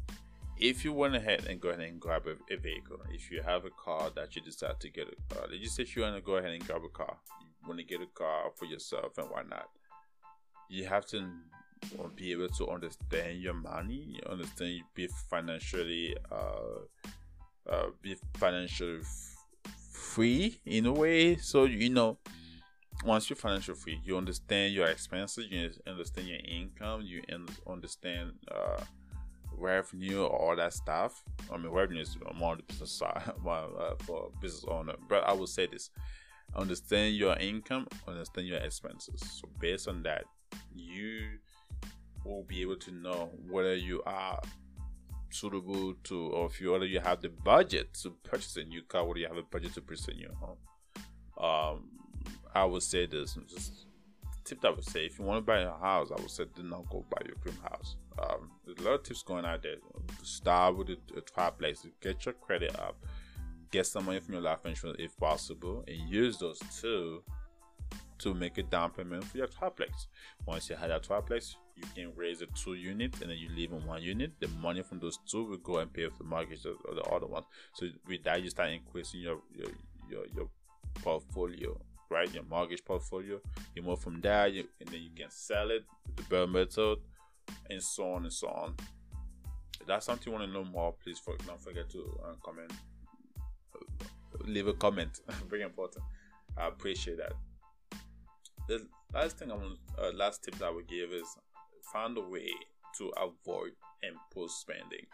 if 0.62 0.84
you 0.84 0.92
went 0.92 1.16
ahead 1.16 1.44
and 1.46 1.60
go 1.60 1.70
ahead 1.70 1.80
and 1.80 2.00
grab 2.00 2.26
a, 2.26 2.54
a, 2.54 2.56
vehicle, 2.56 3.00
if 3.10 3.30
you 3.32 3.42
have 3.42 3.64
a 3.64 3.70
car 3.70 4.10
that 4.14 4.36
you 4.36 4.42
decide 4.42 4.78
to 4.78 4.88
get 4.88 5.08
a 5.08 5.34
car, 5.34 5.46
let's 5.50 5.62
just 5.62 5.74
say 5.74 5.84
you 5.96 6.02
want 6.02 6.14
to 6.14 6.20
go 6.22 6.36
ahead 6.36 6.52
and 6.52 6.64
grab 6.64 6.82
a 6.84 6.88
car, 6.88 7.16
you 7.40 7.68
want 7.68 7.80
to 7.80 7.84
get 7.84 8.00
a 8.00 8.06
car 8.06 8.50
for 8.56 8.66
yourself 8.66 9.18
and 9.18 9.28
whatnot, 9.28 9.68
you 10.68 10.84
have 10.84 11.04
to 11.06 11.26
be 12.14 12.30
able 12.30 12.48
to 12.48 12.68
understand 12.68 13.40
your 13.40 13.54
money, 13.54 14.20
understand 14.30 14.82
be 14.94 15.08
financially, 15.28 16.16
uh, 16.30 17.68
uh, 17.68 17.86
be 18.00 18.16
financially 18.36 19.00
f- 19.00 19.72
free 19.90 20.60
in 20.64 20.86
a 20.86 20.92
way. 20.92 21.36
So 21.36 21.64
you 21.64 21.90
know, 21.90 22.18
once 23.04 23.28
you're 23.28 23.36
financial 23.36 23.74
free, 23.74 24.00
you 24.04 24.16
understand 24.16 24.74
your 24.74 24.86
expenses, 24.86 25.46
you 25.50 25.70
understand 25.88 26.28
your 26.28 26.38
income, 26.38 27.02
you 27.02 27.20
understand. 27.66 28.34
Uh, 28.48 28.84
revenue 29.56 30.22
or 30.22 30.28
all 30.28 30.56
that 30.56 30.72
stuff. 30.72 31.22
I 31.52 31.56
mean, 31.56 31.70
revenue 31.70 32.02
is 32.02 32.16
more 32.34 32.56
the 32.56 32.62
business 32.62 32.92
side 32.92 33.22
uh, 33.46 33.94
for 34.00 34.30
business 34.40 34.64
owner. 34.68 34.94
But 35.08 35.24
I 35.24 35.32
will 35.32 35.46
say 35.46 35.66
this: 35.66 35.90
understand 36.54 37.16
your 37.16 37.36
income, 37.38 37.86
understand 38.06 38.48
your 38.48 38.58
expenses. 38.58 39.20
So 39.40 39.48
based 39.60 39.88
on 39.88 40.02
that, 40.04 40.24
you 40.74 41.38
will 42.24 42.44
be 42.44 42.62
able 42.62 42.76
to 42.76 42.92
know 42.92 43.30
whether 43.48 43.74
you 43.74 44.02
are 44.06 44.40
suitable 45.30 45.94
to, 46.04 46.26
or 46.28 46.46
if 46.46 46.60
you 46.60 46.72
whether 46.72 46.86
you 46.86 47.00
have 47.00 47.20
the 47.20 47.28
budget 47.28 47.94
to 48.02 48.10
purchase 48.22 48.56
a 48.56 48.64
new 48.64 48.82
car, 48.82 49.04
whether 49.04 49.20
you 49.20 49.28
have 49.28 49.36
a 49.36 49.42
budget 49.42 49.74
to 49.74 49.80
purchase 49.80 50.08
a 50.08 50.14
new 50.14 50.30
home. 50.40 50.58
Um, 51.38 51.88
I 52.54 52.64
would 52.64 52.82
say 52.82 53.06
this. 53.06 53.36
Just 53.48 53.86
tip 54.44 54.60
that 54.60 54.68
I 54.68 54.70
would 54.72 54.84
say: 54.84 55.06
if 55.06 55.18
you 55.18 55.24
want 55.24 55.38
to 55.38 55.42
buy 55.42 55.60
a 55.60 55.72
house, 55.72 56.10
I 56.10 56.20
would 56.20 56.30
say 56.30 56.44
do 56.54 56.62
not 56.62 56.88
go 56.90 57.04
buy 57.10 57.22
your 57.24 57.36
dream 57.42 57.58
house 57.62 57.96
um, 58.18 58.50
there's 58.64 58.78
a 58.78 58.82
lot 58.82 58.94
of 58.94 59.02
tips 59.02 59.22
going 59.22 59.44
out 59.44 59.62
there. 59.62 59.76
Start 60.22 60.76
with 60.76 60.90
a, 60.90 60.96
a 61.16 61.20
triplex. 61.20 61.86
Get 62.00 62.24
your 62.24 62.34
credit 62.34 62.78
up. 62.78 62.96
Get 63.70 63.86
some 63.86 64.04
money 64.04 64.20
from 64.20 64.34
your 64.34 64.42
life 64.42 64.66
insurance 64.66 64.98
if 65.00 65.16
possible, 65.16 65.84
and 65.86 65.96
use 66.08 66.38
those 66.38 66.60
two 66.80 67.22
to 68.18 68.34
make 68.34 68.56
a 68.58 68.62
down 68.62 68.90
payment 68.90 69.24
for 69.24 69.38
your 69.38 69.48
triplex. 69.48 70.06
Once 70.46 70.70
you 70.70 70.76
have 70.76 70.88
that 70.88 71.02
triplex, 71.02 71.56
you 71.76 71.82
can 71.94 72.12
raise 72.14 72.38
the 72.38 72.46
two 72.54 72.74
units 72.74 73.20
and 73.20 73.30
then 73.30 73.38
you 73.38 73.48
leave 73.50 73.72
in 73.72 73.84
one 73.86 74.02
unit. 74.02 74.32
The 74.40 74.48
money 74.48 74.82
from 74.82 75.00
those 75.00 75.18
two 75.26 75.44
will 75.44 75.56
go 75.56 75.78
and 75.78 75.92
pay 75.92 76.08
for 76.08 76.18
the 76.18 76.28
mortgage 76.28 76.64
or 76.64 76.94
the 76.94 77.02
other 77.02 77.26
ones. 77.26 77.46
So 77.72 77.86
with 78.06 78.22
that, 78.24 78.42
you 78.42 78.50
start 78.50 78.70
increasing 78.70 79.20
your 79.20 79.38
your 79.54 79.68
your, 80.08 80.26
your 80.36 80.48
portfolio, 80.96 81.80
right? 82.10 82.32
Your 82.32 82.44
mortgage 82.44 82.84
portfolio. 82.84 83.40
You 83.74 83.82
move 83.82 84.00
from 84.00 84.20
there, 84.20 84.46
you, 84.46 84.68
and 84.78 84.88
then 84.88 85.02
you 85.02 85.10
can 85.16 85.30
sell 85.30 85.70
it 85.70 85.84
the 86.14 86.22
bare 86.24 86.46
metal 86.46 86.96
and 87.70 87.82
so 87.82 88.12
on 88.12 88.24
and 88.24 88.32
so 88.32 88.48
on. 88.48 88.74
If 89.80 89.86
that's 89.86 90.06
something 90.06 90.32
you 90.32 90.38
want 90.38 90.50
to 90.50 90.52
know 90.52 90.64
more, 90.64 90.94
please 91.02 91.18
for, 91.18 91.36
don't 91.46 91.60
forget 91.60 91.90
to 91.90 92.20
uh, 92.24 92.34
comment, 92.44 92.72
leave 94.44 94.68
a 94.68 94.74
comment. 94.74 95.20
Very 95.48 95.62
important. 95.62 96.04
I 96.56 96.68
appreciate 96.68 97.18
that. 97.18 97.32
The 98.68 98.86
last 99.12 99.38
thing 99.38 99.50
I 99.50 99.54
want, 99.54 99.78
uh, 99.98 100.12
last 100.14 100.44
tip 100.44 100.56
that 100.56 100.66
I 100.66 100.70
would 100.70 100.86
give 100.86 101.10
is 101.10 101.26
find 101.92 102.16
a 102.16 102.20
way 102.20 102.48
to 102.98 103.12
avoid 103.16 103.72
impulse 104.02 104.54
spending. 104.56 105.06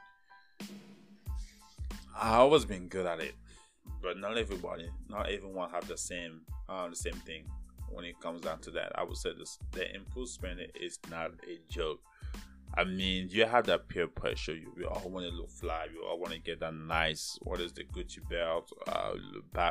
I 2.20 2.36
always 2.36 2.64
been 2.64 2.88
good 2.88 3.06
at 3.06 3.20
it, 3.20 3.34
but 4.02 4.18
not 4.18 4.36
everybody, 4.36 4.90
not 5.08 5.30
everyone 5.30 5.70
have 5.70 5.86
the 5.86 5.96
same, 5.96 6.40
uh, 6.68 6.88
the 6.88 6.96
same 6.96 7.14
thing 7.14 7.44
when 7.90 8.04
it 8.04 8.20
comes 8.20 8.42
down 8.42 8.60
to 8.60 8.70
that. 8.72 8.92
I 8.94 9.04
would 9.04 9.16
say 9.16 9.30
this: 9.36 9.58
the 9.72 9.94
impulse 9.94 10.32
spending 10.32 10.68
is 10.80 10.98
not 11.10 11.32
a 11.48 11.58
joke. 11.68 12.00
I 12.74 12.84
mean, 12.84 13.28
you 13.30 13.44
have 13.46 13.66
that 13.66 13.88
peer 13.88 14.06
pressure. 14.06 14.54
You, 14.54 14.72
you 14.78 14.86
all 14.86 15.08
want 15.08 15.26
to 15.26 15.34
look 15.34 15.50
fly. 15.50 15.86
You 15.92 16.04
all 16.04 16.20
want 16.20 16.32
to 16.34 16.38
get 16.38 16.60
that 16.60 16.74
nice, 16.74 17.38
what 17.42 17.60
is 17.60 17.72
the 17.72 17.84
Gucci 17.84 18.20
belt, 18.28 18.70
uh, 18.86 19.14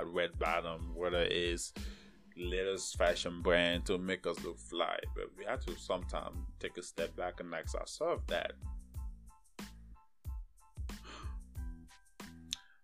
red 0.06 0.38
bottom, 0.40 0.94
whatever 0.94 1.24
it 1.24 1.32
is, 1.32 1.74
latest 2.36 2.98
fashion 2.98 3.42
brand 3.42 3.86
to 3.86 3.98
make 3.98 4.28
us 4.28 4.44
look 4.44 4.60
fly. 4.60 4.98
But 5.16 5.30
we 5.38 5.46
have 5.46 5.64
to 5.66 5.78
sometimes 5.78 6.38
take 6.60 6.78
a 6.78 6.84
step 6.84 7.16
back 7.16 7.40
and 7.40 7.54
ask 7.54 7.76
ourselves 7.76 8.24
that. 8.28 8.54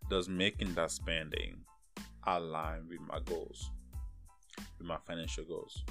Does 0.09 0.29
making 0.29 0.73
that 0.75 0.91
spending 0.91 1.57
align 2.25 2.87
with 2.87 3.01
my 3.01 3.19
goals, 3.25 3.71
with 4.83 4.89
my 4.89 4.97
financial 5.05 5.45
goals? 5.45 5.83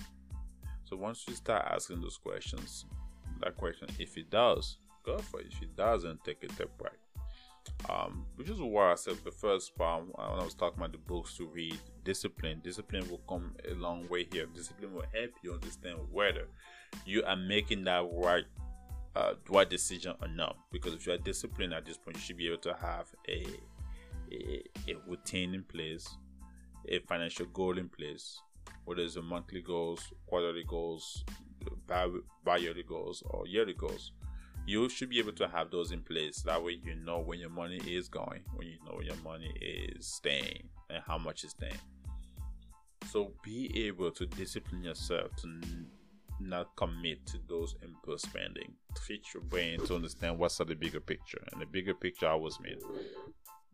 So 0.84 0.96
once 0.96 1.24
you 1.28 1.34
start 1.34 1.64
asking 1.70 2.02
those 2.02 2.18
questions, 2.18 2.84
that 3.40 3.56
question. 3.56 3.88
If 3.98 4.16
it 4.16 4.30
does, 4.30 4.78
go 5.04 5.18
for 5.18 5.40
it. 5.40 5.46
If 5.50 5.62
it 5.62 5.76
doesn't, 5.76 6.22
take 6.24 6.44
a 6.44 6.52
step 6.52 6.70
back. 6.78 6.98
Um, 7.88 8.26
which 8.36 8.48
is 8.48 8.60
why 8.60 8.92
I 8.92 8.96
said 8.96 9.16
the 9.24 9.30
first 9.30 9.76
part 9.76 10.04
when 10.04 10.14
I 10.16 10.44
was 10.44 10.54
talking 10.54 10.78
about 10.78 10.92
the 10.92 10.98
books 10.98 11.36
to 11.36 11.46
read. 11.46 11.78
Discipline, 12.04 12.60
discipline 12.62 13.08
will 13.08 13.22
come 13.28 13.54
a 13.70 13.74
long 13.74 14.08
way 14.08 14.26
here. 14.32 14.46
Discipline 14.46 14.94
will 14.94 15.04
help 15.14 15.30
you 15.42 15.54
understand 15.54 15.98
whether 16.10 16.48
you 17.06 17.24
are 17.24 17.36
making 17.36 17.84
that 17.84 18.04
right 18.12 18.44
uh, 19.14 19.34
right 19.48 19.68
decision 19.68 20.14
or 20.20 20.28
not. 20.28 20.56
Because 20.72 20.94
if 20.94 21.06
you 21.06 21.12
are 21.12 21.18
disciplined 21.18 21.72
at 21.72 21.84
this 21.84 21.96
point, 21.96 22.16
you 22.16 22.22
should 22.22 22.36
be 22.36 22.48
able 22.48 22.58
to 22.58 22.74
have 22.74 23.06
a 23.28 23.46
a, 24.32 24.62
a 24.88 24.94
routine 25.06 25.54
in 25.54 25.62
place, 25.62 26.08
a 26.88 26.98
financial 27.00 27.46
goal 27.46 27.78
in 27.78 27.88
place, 27.88 28.40
whether 28.84 29.02
it's 29.02 29.16
a 29.16 29.22
monthly 29.22 29.62
goals, 29.62 30.12
quarterly 30.26 30.64
goals, 30.64 31.24
bi- 31.86 32.06
bi-yearly 32.44 32.82
goals, 32.82 33.22
or 33.26 33.46
yearly 33.46 33.74
goals. 33.74 34.12
You 34.66 34.88
should 34.88 35.10
be 35.10 35.18
able 35.18 35.32
to 35.32 35.48
have 35.48 35.70
those 35.70 35.90
in 35.90 36.02
place. 36.02 36.42
That 36.42 36.62
way, 36.62 36.80
you 36.84 36.94
know 36.94 37.18
when 37.18 37.40
your 37.40 37.50
money 37.50 37.80
is 37.86 38.08
going, 38.08 38.42
when 38.54 38.68
you 38.68 38.78
know 38.86 39.00
your 39.00 39.16
money 39.24 39.52
is 39.60 40.06
staying, 40.06 40.68
and 40.88 41.02
how 41.06 41.18
much 41.18 41.44
is 41.44 41.50
staying. 41.50 41.80
So 43.10 43.32
be 43.42 43.86
able 43.86 44.10
to 44.12 44.26
discipline 44.26 44.84
yourself 44.84 45.34
to 45.42 45.60
not 46.40 46.74
commit 46.76 47.26
to 47.26 47.38
those 47.48 47.74
impulse 47.82 48.22
spending. 48.22 48.74
Teach 49.06 49.34
your 49.34 49.42
brain 49.42 49.80
to 49.86 49.96
understand 49.96 50.38
what's 50.38 50.58
the 50.58 50.64
bigger 50.64 51.00
picture, 51.00 51.42
and 51.52 51.60
the 51.60 51.66
bigger 51.66 51.94
picture 51.94 52.28
I 52.28 52.34
was 52.34 52.58
made 52.60 52.78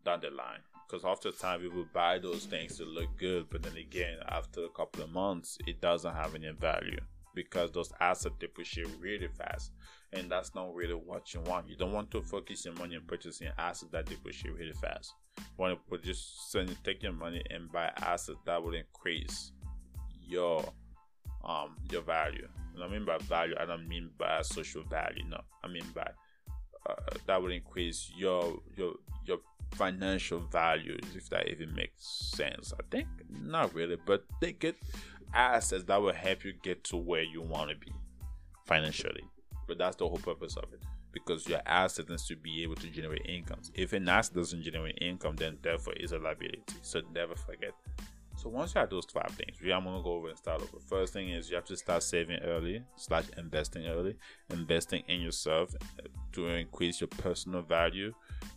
down 0.05 0.21
the 0.21 0.29
line. 0.31 0.59
Because 0.89 1.05
after 1.05 1.31
time, 1.31 1.61
will 1.73 1.85
buy 1.93 2.17
those 2.17 2.45
things 2.45 2.77
to 2.77 2.85
look 2.85 3.15
good, 3.17 3.47
but 3.51 3.61
then 3.61 3.77
again, 3.77 4.17
after 4.27 4.63
a 4.63 4.69
couple 4.69 5.03
of 5.03 5.11
months, 5.11 5.57
it 5.67 5.79
doesn't 5.81 6.15
have 6.15 6.33
any 6.33 6.51
value 6.51 6.99
because 7.35 7.71
those 7.71 7.93
assets 7.99 8.35
depreciate 8.39 8.87
really 8.99 9.27
fast, 9.27 9.71
and 10.13 10.31
that's 10.31 10.55
not 10.55 10.73
really 10.73 10.95
what 10.95 11.31
you 11.33 11.41
want. 11.41 11.69
You 11.69 11.75
don't 11.75 11.93
want 11.93 12.09
to 12.11 12.21
focus 12.21 12.65
your 12.65 12.73
money 12.73 12.95
on 12.95 13.03
purchasing 13.05 13.49
assets 13.57 13.91
that 13.91 14.07
depreciate 14.07 14.55
really 14.55 14.73
fast. 14.73 15.13
You 15.37 15.43
want 15.57 15.79
to 15.91 15.97
just 15.99 16.51
send 16.51 16.75
take 16.83 17.03
your 17.03 17.13
money 17.13 17.43
and 17.51 17.71
buy 17.71 17.91
assets 17.97 18.39
that 18.45 18.61
will 18.61 18.73
increase 18.73 19.51
your 20.27 20.73
um 21.45 21.75
your 21.91 22.01
value. 22.01 22.47
And 22.73 22.83
I 22.83 22.87
mean 22.87 23.05
by 23.05 23.19
value, 23.19 23.55
I 23.59 23.65
don't 23.65 23.87
mean 23.87 24.09
by 24.17 24.41
social 24.41 24.83
value. 24.83 25.23
No, 25.27 25.39
I 25.63 25.67
mean 25.67 25.85
by 25.93 26.09
uh, 26.89 26.95
that 27.27 27.41
will 27.41 27.51
increase 27.51 28.11
your 28.15 28.59
your 28.75 28.95
your 29.25 29.37
financial 29.71 30.39
values, 30.39 31.03
if 31.15 31.29
that 31.29 31.47
even 31.49 31.73
makes 31.73 32.05
sense. 32.05 32.73
I 32.79 32.83
think 32.89 33.07
not 33.29 33.73
really, 33.73 33.97
but 34.05 34.25
they 34.41 34.53
get 34.53 34.75
assets 35.33 35.83
that 35.85 36.01
will 36.01 36.13
help 36.13 36.43
you 36.43 36.53
get 36.63 36.83
to 36.85 36.97
where 36.97 37.23
you 37.23 37.41
want 37.41 37.69
to 37.71 37.77
be 37.77 37.91
financially. 38.65 39.23
But 39.67 39.77
that's 39.77 39.95
the 39.95 40.07
whole 40.07 40.17
purpose 40.17 40.57
of 40.57 40.73
it. 40.73 40.81
Because 41.11 41.47
your 41.47 41.61
asset 41.65 42.09
needs 42.09 42.27
to 42.27 42.35
be 42.35 42.61
able 42.63 42.75
to 42.75 42.87
generate 42.87 43.25
incomes. 43.25 43.71
If 43.73 43.93
an 43.93 44.07
asset 44.07 44.35
doesn't 44.35 44.61
generate 44.61 44.97
income, 45.01 45.35
then 45.35 45.57
therefore 45.61 45.93
is 45.93 46.11
a 46.11 46.19
liability. 46.19 46.61
So 46.83 47.01
never 47.13 47.35
forget 47.35 47.73
so 48.39 48.47
once 48.47 48.73
you 48.73 48.79
have 48.79 48.89
those 48.89 49.05
five 49.05 49.31
things, 49.31 49.57
we 49.61 49.73
I'm 49.73 49.83
gonna 49.83 50.01
go 50.01 50.13
over 50.13 50.29
and 50.29 50.37
start 50.37 50.61
over. 50.61 50.79
First 50.87 51.11
thing 51.11 51.27
is 51.29 51.49
you 51.49 51.55
have 51.55 51.65
to 51.65 51.75
start 51.75 52.03
saving 52.03 52.39
early, 52.39 52.81
slash 52.95 53.25
investing 53.37 53.87
early, 53.87 54.15
investing 54.49 55.03
in 55.09 55.19
yourself 55.19 55.75
to 56.31 56.47
increase 56.47 57.01
your 57.01 57.09
personal 57.09 57.61
value 57.61 58.13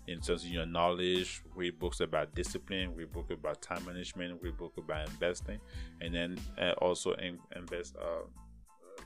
in 0.06 0.20
terms 0.20 0.44
of 0.44 0.50
your 0.50 0.66
knowledge. 0.66 1.42
Read 1.56 1.80
books 1.80 1.98
about 1.98 2.32
discipline, 2.32 2.94
read 2.94 3.10
books 3.10 3.32
about 3.32 3.60
time 3.60 3.84
management, 3.84 4.40
read 4.40 4.56
books 4.56 4.78
about 4.78 5.08
investing, 5.08 5.58
and 6.00 6.14
then 6.14 6.38
uh, 6.60 6.74
also 6.78 7.14
in, 7.14 7.40
invest 7.56 7.96
uh, 7.96 8.24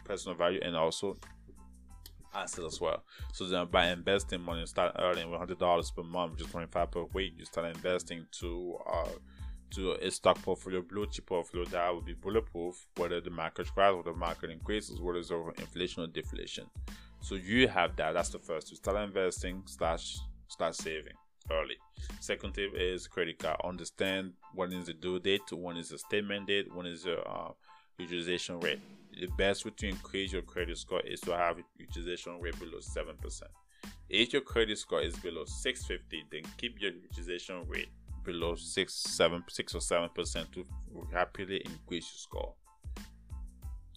personal 0.04 0.36
value 0.36 0.60
and 0.62 0.76
also 0.76 1.16
assets 2.34 2.66
as 2.66 2.80
well. 2.82 3.02
So 3.32 3.46
then 3.46 3.68
by 3.68 3.88
investing 3.88 4.42
money, 4.42 4.66
start 4.66 4.94
earning 4.98 5.30
one 5.30 5.38
hundred 5.38 5.58
dollars 5.58 5.90
per 5.90 6.02
month, 6.02 6.38
twenty 6.50 6.66
five 6.70 6.90
per 6.90 7.04
week. 7.14 7.32
You 7.38 7.46
start 7.46 7.74
investing 7.74 8.26
to 8.40 8.76
uh 8.86 9.08
to 9.70 9.92
a 9.92 10.10
stock 10.10 10.40
portfolio, 10.42 10.82
blue 10.82 11.06
chip 11.06 11.26
portfolio 11.26 11.66
that 11.66 11.92
will 11.92 12.02
be 12.02 12.14
bulletproof, 12.14 12.74
whether 12.96 13.20
the 13.20 13.30
market 13.30 13.72
crashes, 13.74 13.96
whether 13.96 14.12
the 14.12 14.18
market 14.18 14.50
increases, 14.50 15.00
whether 15.00 15.18
it's 15.18 15.30
over 15.30 15.52
inflation 15.58 16.02
or 16.02 16.06
deflation. 16.06 16.66
So 17.20 17.34
you 17.34 17.68
have 17.68 17.96
that. 17.96 18.12
That's 18.12 18.28
the 18.28 18.38
first. 18.38 18.68
To 18.68 18.76
start 18.76 18.96
investing, 18.96 19.62
start 19.66 20.00
start 20.48 20.74
saving 20.74 21.14
early. 21.50 21.76
Second 22.20 22.54
tip 22.54 22.72
is 22.74 23.06
credit 23.06 23.38
card. 23.38 23.60
Understand 23.64 24.34
when 24.54 24.72
is 24.72 24.86
the 24.86 24.92
due 24.92 25.18
date, 25.18 25.50
when 25.52 25.76
is 25.76 25.88
the 25.88 25.98
statement 25.98 26.46
date, 26.46 26.72
when 26.74 26.86
is 26.86 27.04
the 27.04 27.20
uh, 27.22 27.52
utilization 27.98 28.60
rate. 28.60 28.80
The 29.18 29.28
best 29.38 29.64
way 29.64 29.72
to 29.76 29.88
increase 29.88 30.32
your 30.32 30.42
credit 30.42 30.76
score 30.76 31.00
is 31.00 31.20
to 31.22 31.36
have 31.36 31.56
utilization 31.78 32.38
rate 32.40 32.58
below 32.58 32.80
seven 32.80 33.16
percent. 33.16 33.50
If 34.08 34.32
your 34.32 34.42
credit 34.42 34.78
score 34.78 35.02
is 35.02 35.16
below 35.16 35.44
650, 35.44 36.26
then 36.30 36.42
keep 36.56 36.80
your 36.80 36.92
utilization 36.92 37.64
rate 37.68 37.88
below 38.26 38.56
six, 38.56 38.94
seven, 38.94 39.42
six 39.48 39.74
or 39.74 39.80
seven 39.80 40.10
percent 40.14 40.52
to 40.52 40.66
rapidly 41.12 41.62
increase 41.64 42.10
your 42.12 42.18
score. 42.18 42.54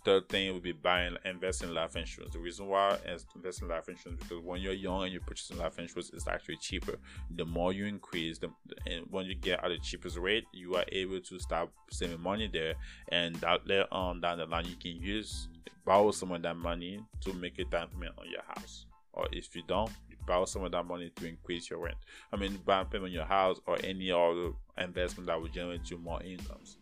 Third 0.05 0.29
thing 0.29 0.53
would 0.53 0.63
be 0.63 0.71
buying, 0.71 1.17
investing 1.25 1.73
life 1.73 1.97
insurance. 1.97 2.31
The 2.31 2.39
reason 2.39 2.67
why 2.67 2.97
I 3.05 3.17
invest 3.35 3.61
in 3.61 3.67
life 3.67 3.89
insurance 3.89 4.23
because 4.23 4.41
when 4.41 4.61
you're 4.61 4.71
young 4.71 5.03
and 5.03 5.11
you're 5.11 5.21
purchasing 5.21 5.57
life 5.57 5.77
insurance, 5.77 6.11
it's 6.13 6.27
actually 6.27 6.55
cheaper. 6.55 6.95
The 7.35 7.45
more 7.45 7.73
you 7.73 7.85
increase, 7.85 8.37
the 8.37 8.49
and 8.87 9.05
when 9.09 9.25
you 9.25 9.35
get 9.35 9.61
at 9.61 9.69
the 9.69 9.77
cheapest 9.79 10.17
rate, 10.17 10.45
you 10.53 10.75
are 10.75 10.85
able 10.93 11.19
to 11.19 11.39
start 11.39 11.69
saving 11.91 12.21
money 12.21 12.49
there, 12.51 12.75
and 13.09 13.35
that 13.35 13.67
later 13.67 13.87
on 13.91 14.21
down 14.21 14.37
the 14.37 14.45
line, 14.45 14.65
you 14.65 14.77
can 14.77 15.01
use 15.01 15.49
borrow 15.85 16.11
some 16.11 16.31
of 16.31 16.41
that 16.43 16.55
money 16.55 16.99
to 17.19 17.33
make 17.33 17.59
a 17.59 17.65
down 17.65 17.87
payment 17.89 18.13
on 18.17 18.29
your 18.29 18.43
house. 18.47 18.85
Or 19.11 19.27
if 19.31 19.55
you 19.55 19.63
don't, 19.67 19.91
borrow 20.25 20.45
some 20.45 20.63
of 20.63 20.71
that 20.71 20.85
money 20.85 21.11
to 21.15 21.27
increase 21.27 21.69
your 21.69 21.79
rent. 21.79 21.97
I 22.31 22.37
mean, 22.37 22.59
buy 22.65 22.83
payment 22.83 23.05
on 23.05 23.11
your 23.11 23.25
house 23.25 23.59
or 23.65 23.77
any 23.83 24.11
other 24.11 24.51
investment 24.77 25.27
that 25.27 25.39
will 25.39 25.47
generate 25.47 25.89
you 25.89 25.97
more 25.97 26.21
incomes. 26.23 26.77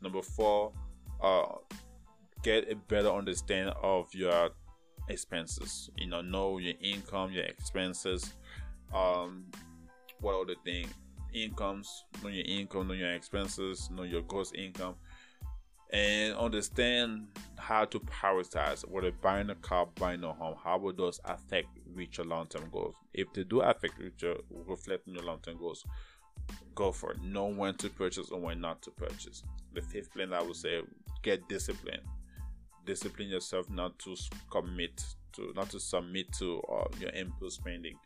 Number 0.00 0.22
four, 0.22 0.72
uh, 1.22 1.56
get 2.42 2.70
a 2.70 2.76
better 2.76 3.10
understanding 3.10 3.74
of 3.82 4.12
your 4.14 4.50
expenses. 5.08 5.90
You 5.96 6.08
know, 6.08 6.20
know 6.20 6.58
your 6.58 6.74
income, 6.80 7.32
your 7.32 7.44
expenses. 7.44 8.34
Um, 8.94 9.46
what 10.20 10.40
other 10.40 10.54
thing? 10.64 10.86
Incomes, 11.32 12.04
know 12.22 12.28
your 12.28 12.44
income, 12.46 12.88
know 12.88 12.94
your 12.94 13.12
expenses, 13.12 13.88
know 13.90 14.02
your 14.02 14.22
gross 14.22 14.52
income 14.52 14.96
and 15.92 16.34
understand 16.36 17.26
how 17.58 17.84
to 17.84 17.98
prioritize 18.00 18.88
whether 18.88 19.10
buying 19.10 19.50
a 19.50 19.54
car, 19.56 19.88
buying 19.96 20.22
a 20.22 20.32
home, 20.32 20.54
how 20.62 20.78
will 20.78 20.92
those 20.92 21.20
affect 21.24 21.68
reach 21.94 22.18
your 22.18 22.26
long 22.26 22.46
term 22.46 22.68
goals? 22.70 22.94
If 23.12 23.32
they 23.32 23.44
do 23.44 23.60
affect 23.60 23.98
reach 23.98 24.22
your 24.22 24.36
reflect 24.50 25.08
on 25.08 25.14
your 25.14 25.24
long 25.24 25.40
term 25.40 25.58
goals, 25.58 25.84
go 26.74 26.92
for 26.92 27.12
it. 27.12 27.22
Know 27.22 27.46
when 27.46 27.74
to 27.76 27.90
purchase 27.90 28.30
and 28.30 28.42
when 28.42 28.60
not 28.60 28.82
to 28.82 28.90
purchase. 28.90 29.42
The 29.74 29.82
fifth 29.82 30.12
plan 30.12 30.32
I 30.32 30.42
would 30.42 30.56
say 30.56 30.80
get 31.22 31.48
discipline. 31.48 32.00
Discipline 32.86 33.28
yourself 33.28 33.68
not 33.68 33.98
to 34.00 34.16
commit 34.50 35.04
to 35.32 35.52
not 35.56 35.70
to 35.70 35.80
submit 35.80 36.32
to 36.34 36.60
uh, 36.62 36.88
your 37.00 37.10
impulse 37.10 37.54
spending. 37.54 37.96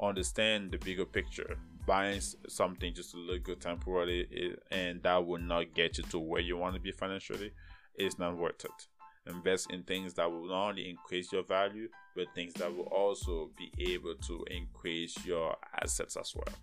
Understand 0.00 0.70
the 0.70 0.78
bigger 0.78 1.04
picture 1.04 1.58
buying 1.88 2.20
something 2.46 2.92
just 2.92 3.12
to 3.12 3.16
look 3.16 3.42
good 3.44 3.60
temporarily 3.62 4.54
and 4.70 5.02
that 5.02 5.26
will 5.26 5.40
not 5.40 5.72
get 5.74 5.96
you 5.96 6.04
to 6.04 6.18
where 6.18 6.42
you 6.42 6.54
want 6.54 6.74
to 6.74 6.80
be 6.80 6.92
financially 6.92 7.50
is 7.98 8.18
not 8.18 8.36
worth 8.36 8.62
it. 8.66 8.86
Invest 9.26 9.70
in 9.70 9.82
things 9.84 10.12
that 10.14 10.30
will 10.30 10.46
not 10.46 10.68
only 10.68 10.90
increase 10.90 11.32
your 11.32 11.44
value 11.44 11.88
but 12.14 12.26
things 12.34 12.52
that 12.54 12.76
will 12.76 12.90
also 12.92 13.50
be 13.56 13.72
able 13.92 14.14
to 14.16 14.44
increase 14.50 15.16
your 15.24 15.56
assets 15.82 16.18
as 16.18 16.34
well. 16.36 16.54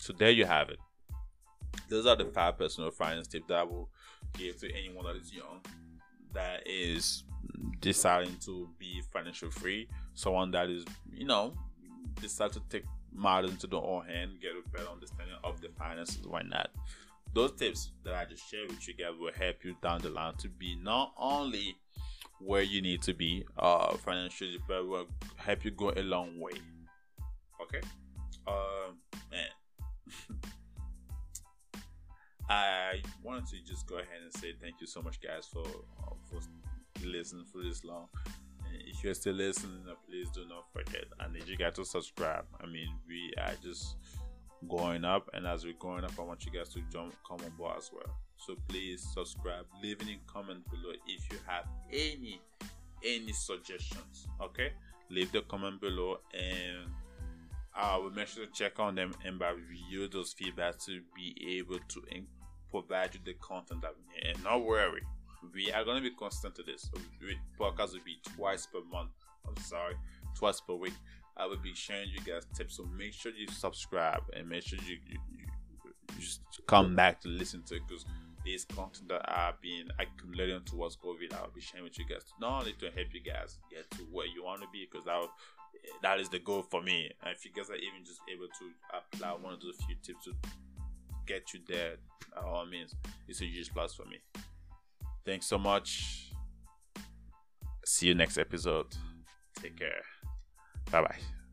So 0.00 0.12
there 0.12 0.30
you 0.30 0.46
have 0.46 0.70
it. 0.70 0.78
Those 1.88 2.06
are 2.06 2.14
the 2.14 2.26
five 2.26 2.56
personal 2.56 2.92
finance 2.92 3.26
tips 3.26 3.48
that 3.48 3.58
I 3.58 3.64
will 3.64 3.90
give 4.34 4.60
to 4.60 4.72
anyone 4.72 5.04
that 5.06 5.16
is 5.16 5.34
young 5.34 5.60
that 6.32 6.62
is 6.64 7.24
deciding 7.80 8.36
to 8.44 8.68
be 8.78 9.02
financial 9.12 9.50
free 9.50 9.88
someone 10.14 10.50
that 10.50 10.68
is 10.68 10.84
you 11.12 11.26
know 11.26 11.54
decide 12.20 12.52
to 12.52 12.60
take 12.68 12.84
matters 13.14 13.56
to 13.58 13.66
the 13.66 13.80
own 13.80 14.06
hand, 14.06 14.32
get 14.40 14.52
a 14.52 14.68
better 14.70 14.90
understanding 14.90 15.36
of 15.42 15.60
the 15.60 15.68
finances, 15.78 16.26
why 16.26 16.42
not? 16.42 16.70
Those 17.32 17.52
tips 17.52 17.90
that 18.04 18.14
I 18.14 18.24
just 18.24 18.48
shared 18.48 18.68
with 18.70 18.86
you 18.86 18.94
guys 18.94 19.14
will 19.18 19.32
help 19.32 19.64
you 19.64 19.76
down 19.82 20.00
the 20.02 20.10
line 20.10 20.34
to 20.36 20.48
be 20.48 20.76
not 20.80 21.12
only 21.16 21.76
where 22.38 22.62
you 22.62 22.80
need 22.80 23.02
to 23.02 23.14
be 23.14 23.44
uh, 23.58 23.96
financially, 23.96 24.58
but 24.68 24.86
will 24.86 25.08
help 25.36 25.64
you 25.64 25.70
go 25.70 25.92
a 25.96 26.02
long 26.02 26.38
way. 26.38 26.52
Okay, 27.60 27.80
uh, 28.46 28.92
man. 29.30 29.48
I 32.48 33.00
wanted 33.22 33.46
to 33.46 33.64
just 33.64 33.86
go 33.86 33.96
ahead 33.96 34.20
and 34.22 34.32
say 34.34 34.52
thank 34.60 34.74
you 34.80 34.86
so 34.86 35.00
much, 35.00 35.18
guys, 35.20 35.46
for 35.50 35.64
uh, 35.64 36.14
for 36.30 36.40
listening 37.04 37.46
for 37.46 37.62
this 37.62 37.84
long 37.84 38.08
if 38.94 39.02
you're 39.02 39.14
still 39.14 39.34
listening, 39.34 39.80
please 40.08 40.30
do 40.30 40.46
not 40.48 40.64
forget. 40.72 41.04
I 41.18 41.30
need 41.32 41.48
you 41.48 41.56
guys 41.56 41.74
to 41.74 41.84
subscribe. 41.84 42.44
I 42.62 42.66
mean, 42.66 42.88
we 43.08 43.32
are 43.42 43.54
just 43.62 43.96
going 44.68 45.04
up, 45.04 45.28
and 45.34 45.46
as 45.46 45.64
we're 45.64 45.74
going 45.78 46.04
up, 46.04 46.12
I 46.18 46.22
want 46.22 46.46
you 46.46 46.52
guys 46.52 46.68
to 46.70 46.80
jump, 46.92 47.14
come 47.28 47.40
on 47.44 47.50
board 47.58 47.74
as 47.78 47.90
well. 47.92 48.16
So 48.36 48.54
please 48.68 49.06
subscribe, 49.12 49.66
leave 49.82 50.00
any 50.00 50.20
comment 50.26 50.64
below 50.70 50.94
if 51.06 51.30
you 51.30 51.38
have 51.46 51.64
any 51.92 52.40
any 53.04 53.32
suggestions. 53.32 54.28
Okay, 54.40 54.72
leave 55.10 55.30
the 55.32 55.42
comment 55.42 55.80
below, 55.80 56.18
and 56.32 56.90
uh, 57.76 57.98
will 58.00 58.10
make 58.10 58.28
sure 58.28 58.46
to 58.46 58.52
check 58.52 58.78
on 58.78 58.94
them 58.94 59.12
and 59.24 59.38
by 59.38 59.50
review 59.50 60.08
those 60.08 60.34
feedbacks 60.34 60.84
to 60.86 61.00
be 61.14 61.58
able 61.58 61.78
to 61.88 62.02
provide 62.70 63.12
you 63.14 63.20
the 63.24 63.34
content 63.34 63.82
that 63.82 63.92
we 63.96 64.14
need. 64.14 64.34
And 64.34 64.44
not 64.44 64.64
worry, 64.64 65.02
we 65.52 65.72
are 65.72 65.84
going 65.84 65.96
to 65.96 66.02
be 66.02 66.14
constant 66.14 66.54
to 66.56 66.62
this. 66.62 66.90
Podcast 67.58 67.92
will 67.92 68.04
be 68.04 68.18
twice 68.36 68.66
per 68.66 68.80
month. 68.90 69.10
I'm 69.46 69.56
sorry, 69.62 69.94
twice 70.36 70.60
per 70.60 70.74
week. 70.74 70.94
I 71.36 71.46
will 71.46 71.58
be 71.58 71.74
sharing 71.74 72.08
you 72.08 72.18
guys 72.20 72.46
tips. 72.54 72.76
So 72.76 72.84
make 72.96 73.12
sure 73.12 73.32
you 73.32 73.48
subscribe 73.48 74.22
and 74.36 74.48
make 74.48 74.62
sure 74.62 74.78
you, 74.86 74.98
you, 75.08 75.18
you, 75.32 75.46
you 76.14 76.20
just 76.20 76.40
come 76.66 76.94
back 76.94 77.20
to 77.22 77.28
listen 77.28 77.62
to 77.66 77.76
it 77.76 77.82
because 77.88 78.04
this 78.44 78.64
content 78.64 79.08
that 79.08 79.22
I've 79.26 79.60
been 79.60 79.88
accumulating 79.98 80.60
towards 80.64 80.96
COVID, 80.96 81.34
I'll 81.34 81.50
be 81.54 81.60
sharing 81.60 81.84
with 81.84 81.98
you 81.98 82.04
guys 82.06 82.22
not 82.40 82.60
only 82.60 82.72
to 82.74 82.86
help 82.86 83.08
you 83.12 83.20
guys 83.20 83.58
get 83.70 83.90
to 83.92 84.04
where 84.12 84.26
you 84.26 84.44
want 84.44 84.62
to 84.62 84.68
be 84.72 84.86
because 84.90 85.06
that 85.06 85.26
that 86.02 86.20
is 86.20 86.28
the 86.28 86.38
goal 86.38 86.62
for 86.62 86.82
me. 86.82 87.10
And 87.22 87.34
if 87.34 87.44
you 87.44 87.50
guys 87.52 87.70
are 87.70 87.76
even 87.76 88.04
just 88.04 88.20
able 88.32 88.46
to 88.46 88.70
apply 88.98 89.32
one 89.32 89.54
of 89.54 89.60
those 89.60 89.76
few 89.86 89.96
tips 90.02 90.24
to 90.24 90.34
get 91.26 91.52
you 91.52 91.60
there, 91.66 91.96
by 92.34 92.42
all 92.42 92.66
means, 92.66 92.94
it's 93.28 93.40
a 93.40 93.46
huge 93.46 93.72
plus 93.72 93.94
for 93.94 94.04
me. 94.04 94.18
Thanks 95.24 95.46
so 95.46 95.58
much. 95.58 96.30
See 97.84 98.06
you 98.06 98.14
next 98.14 98.38
episode. 98.38 98.86
Take 99.60 99.78
care. 99.78 100.02
Bye 100.90 101.02
bye. 101.02 101.43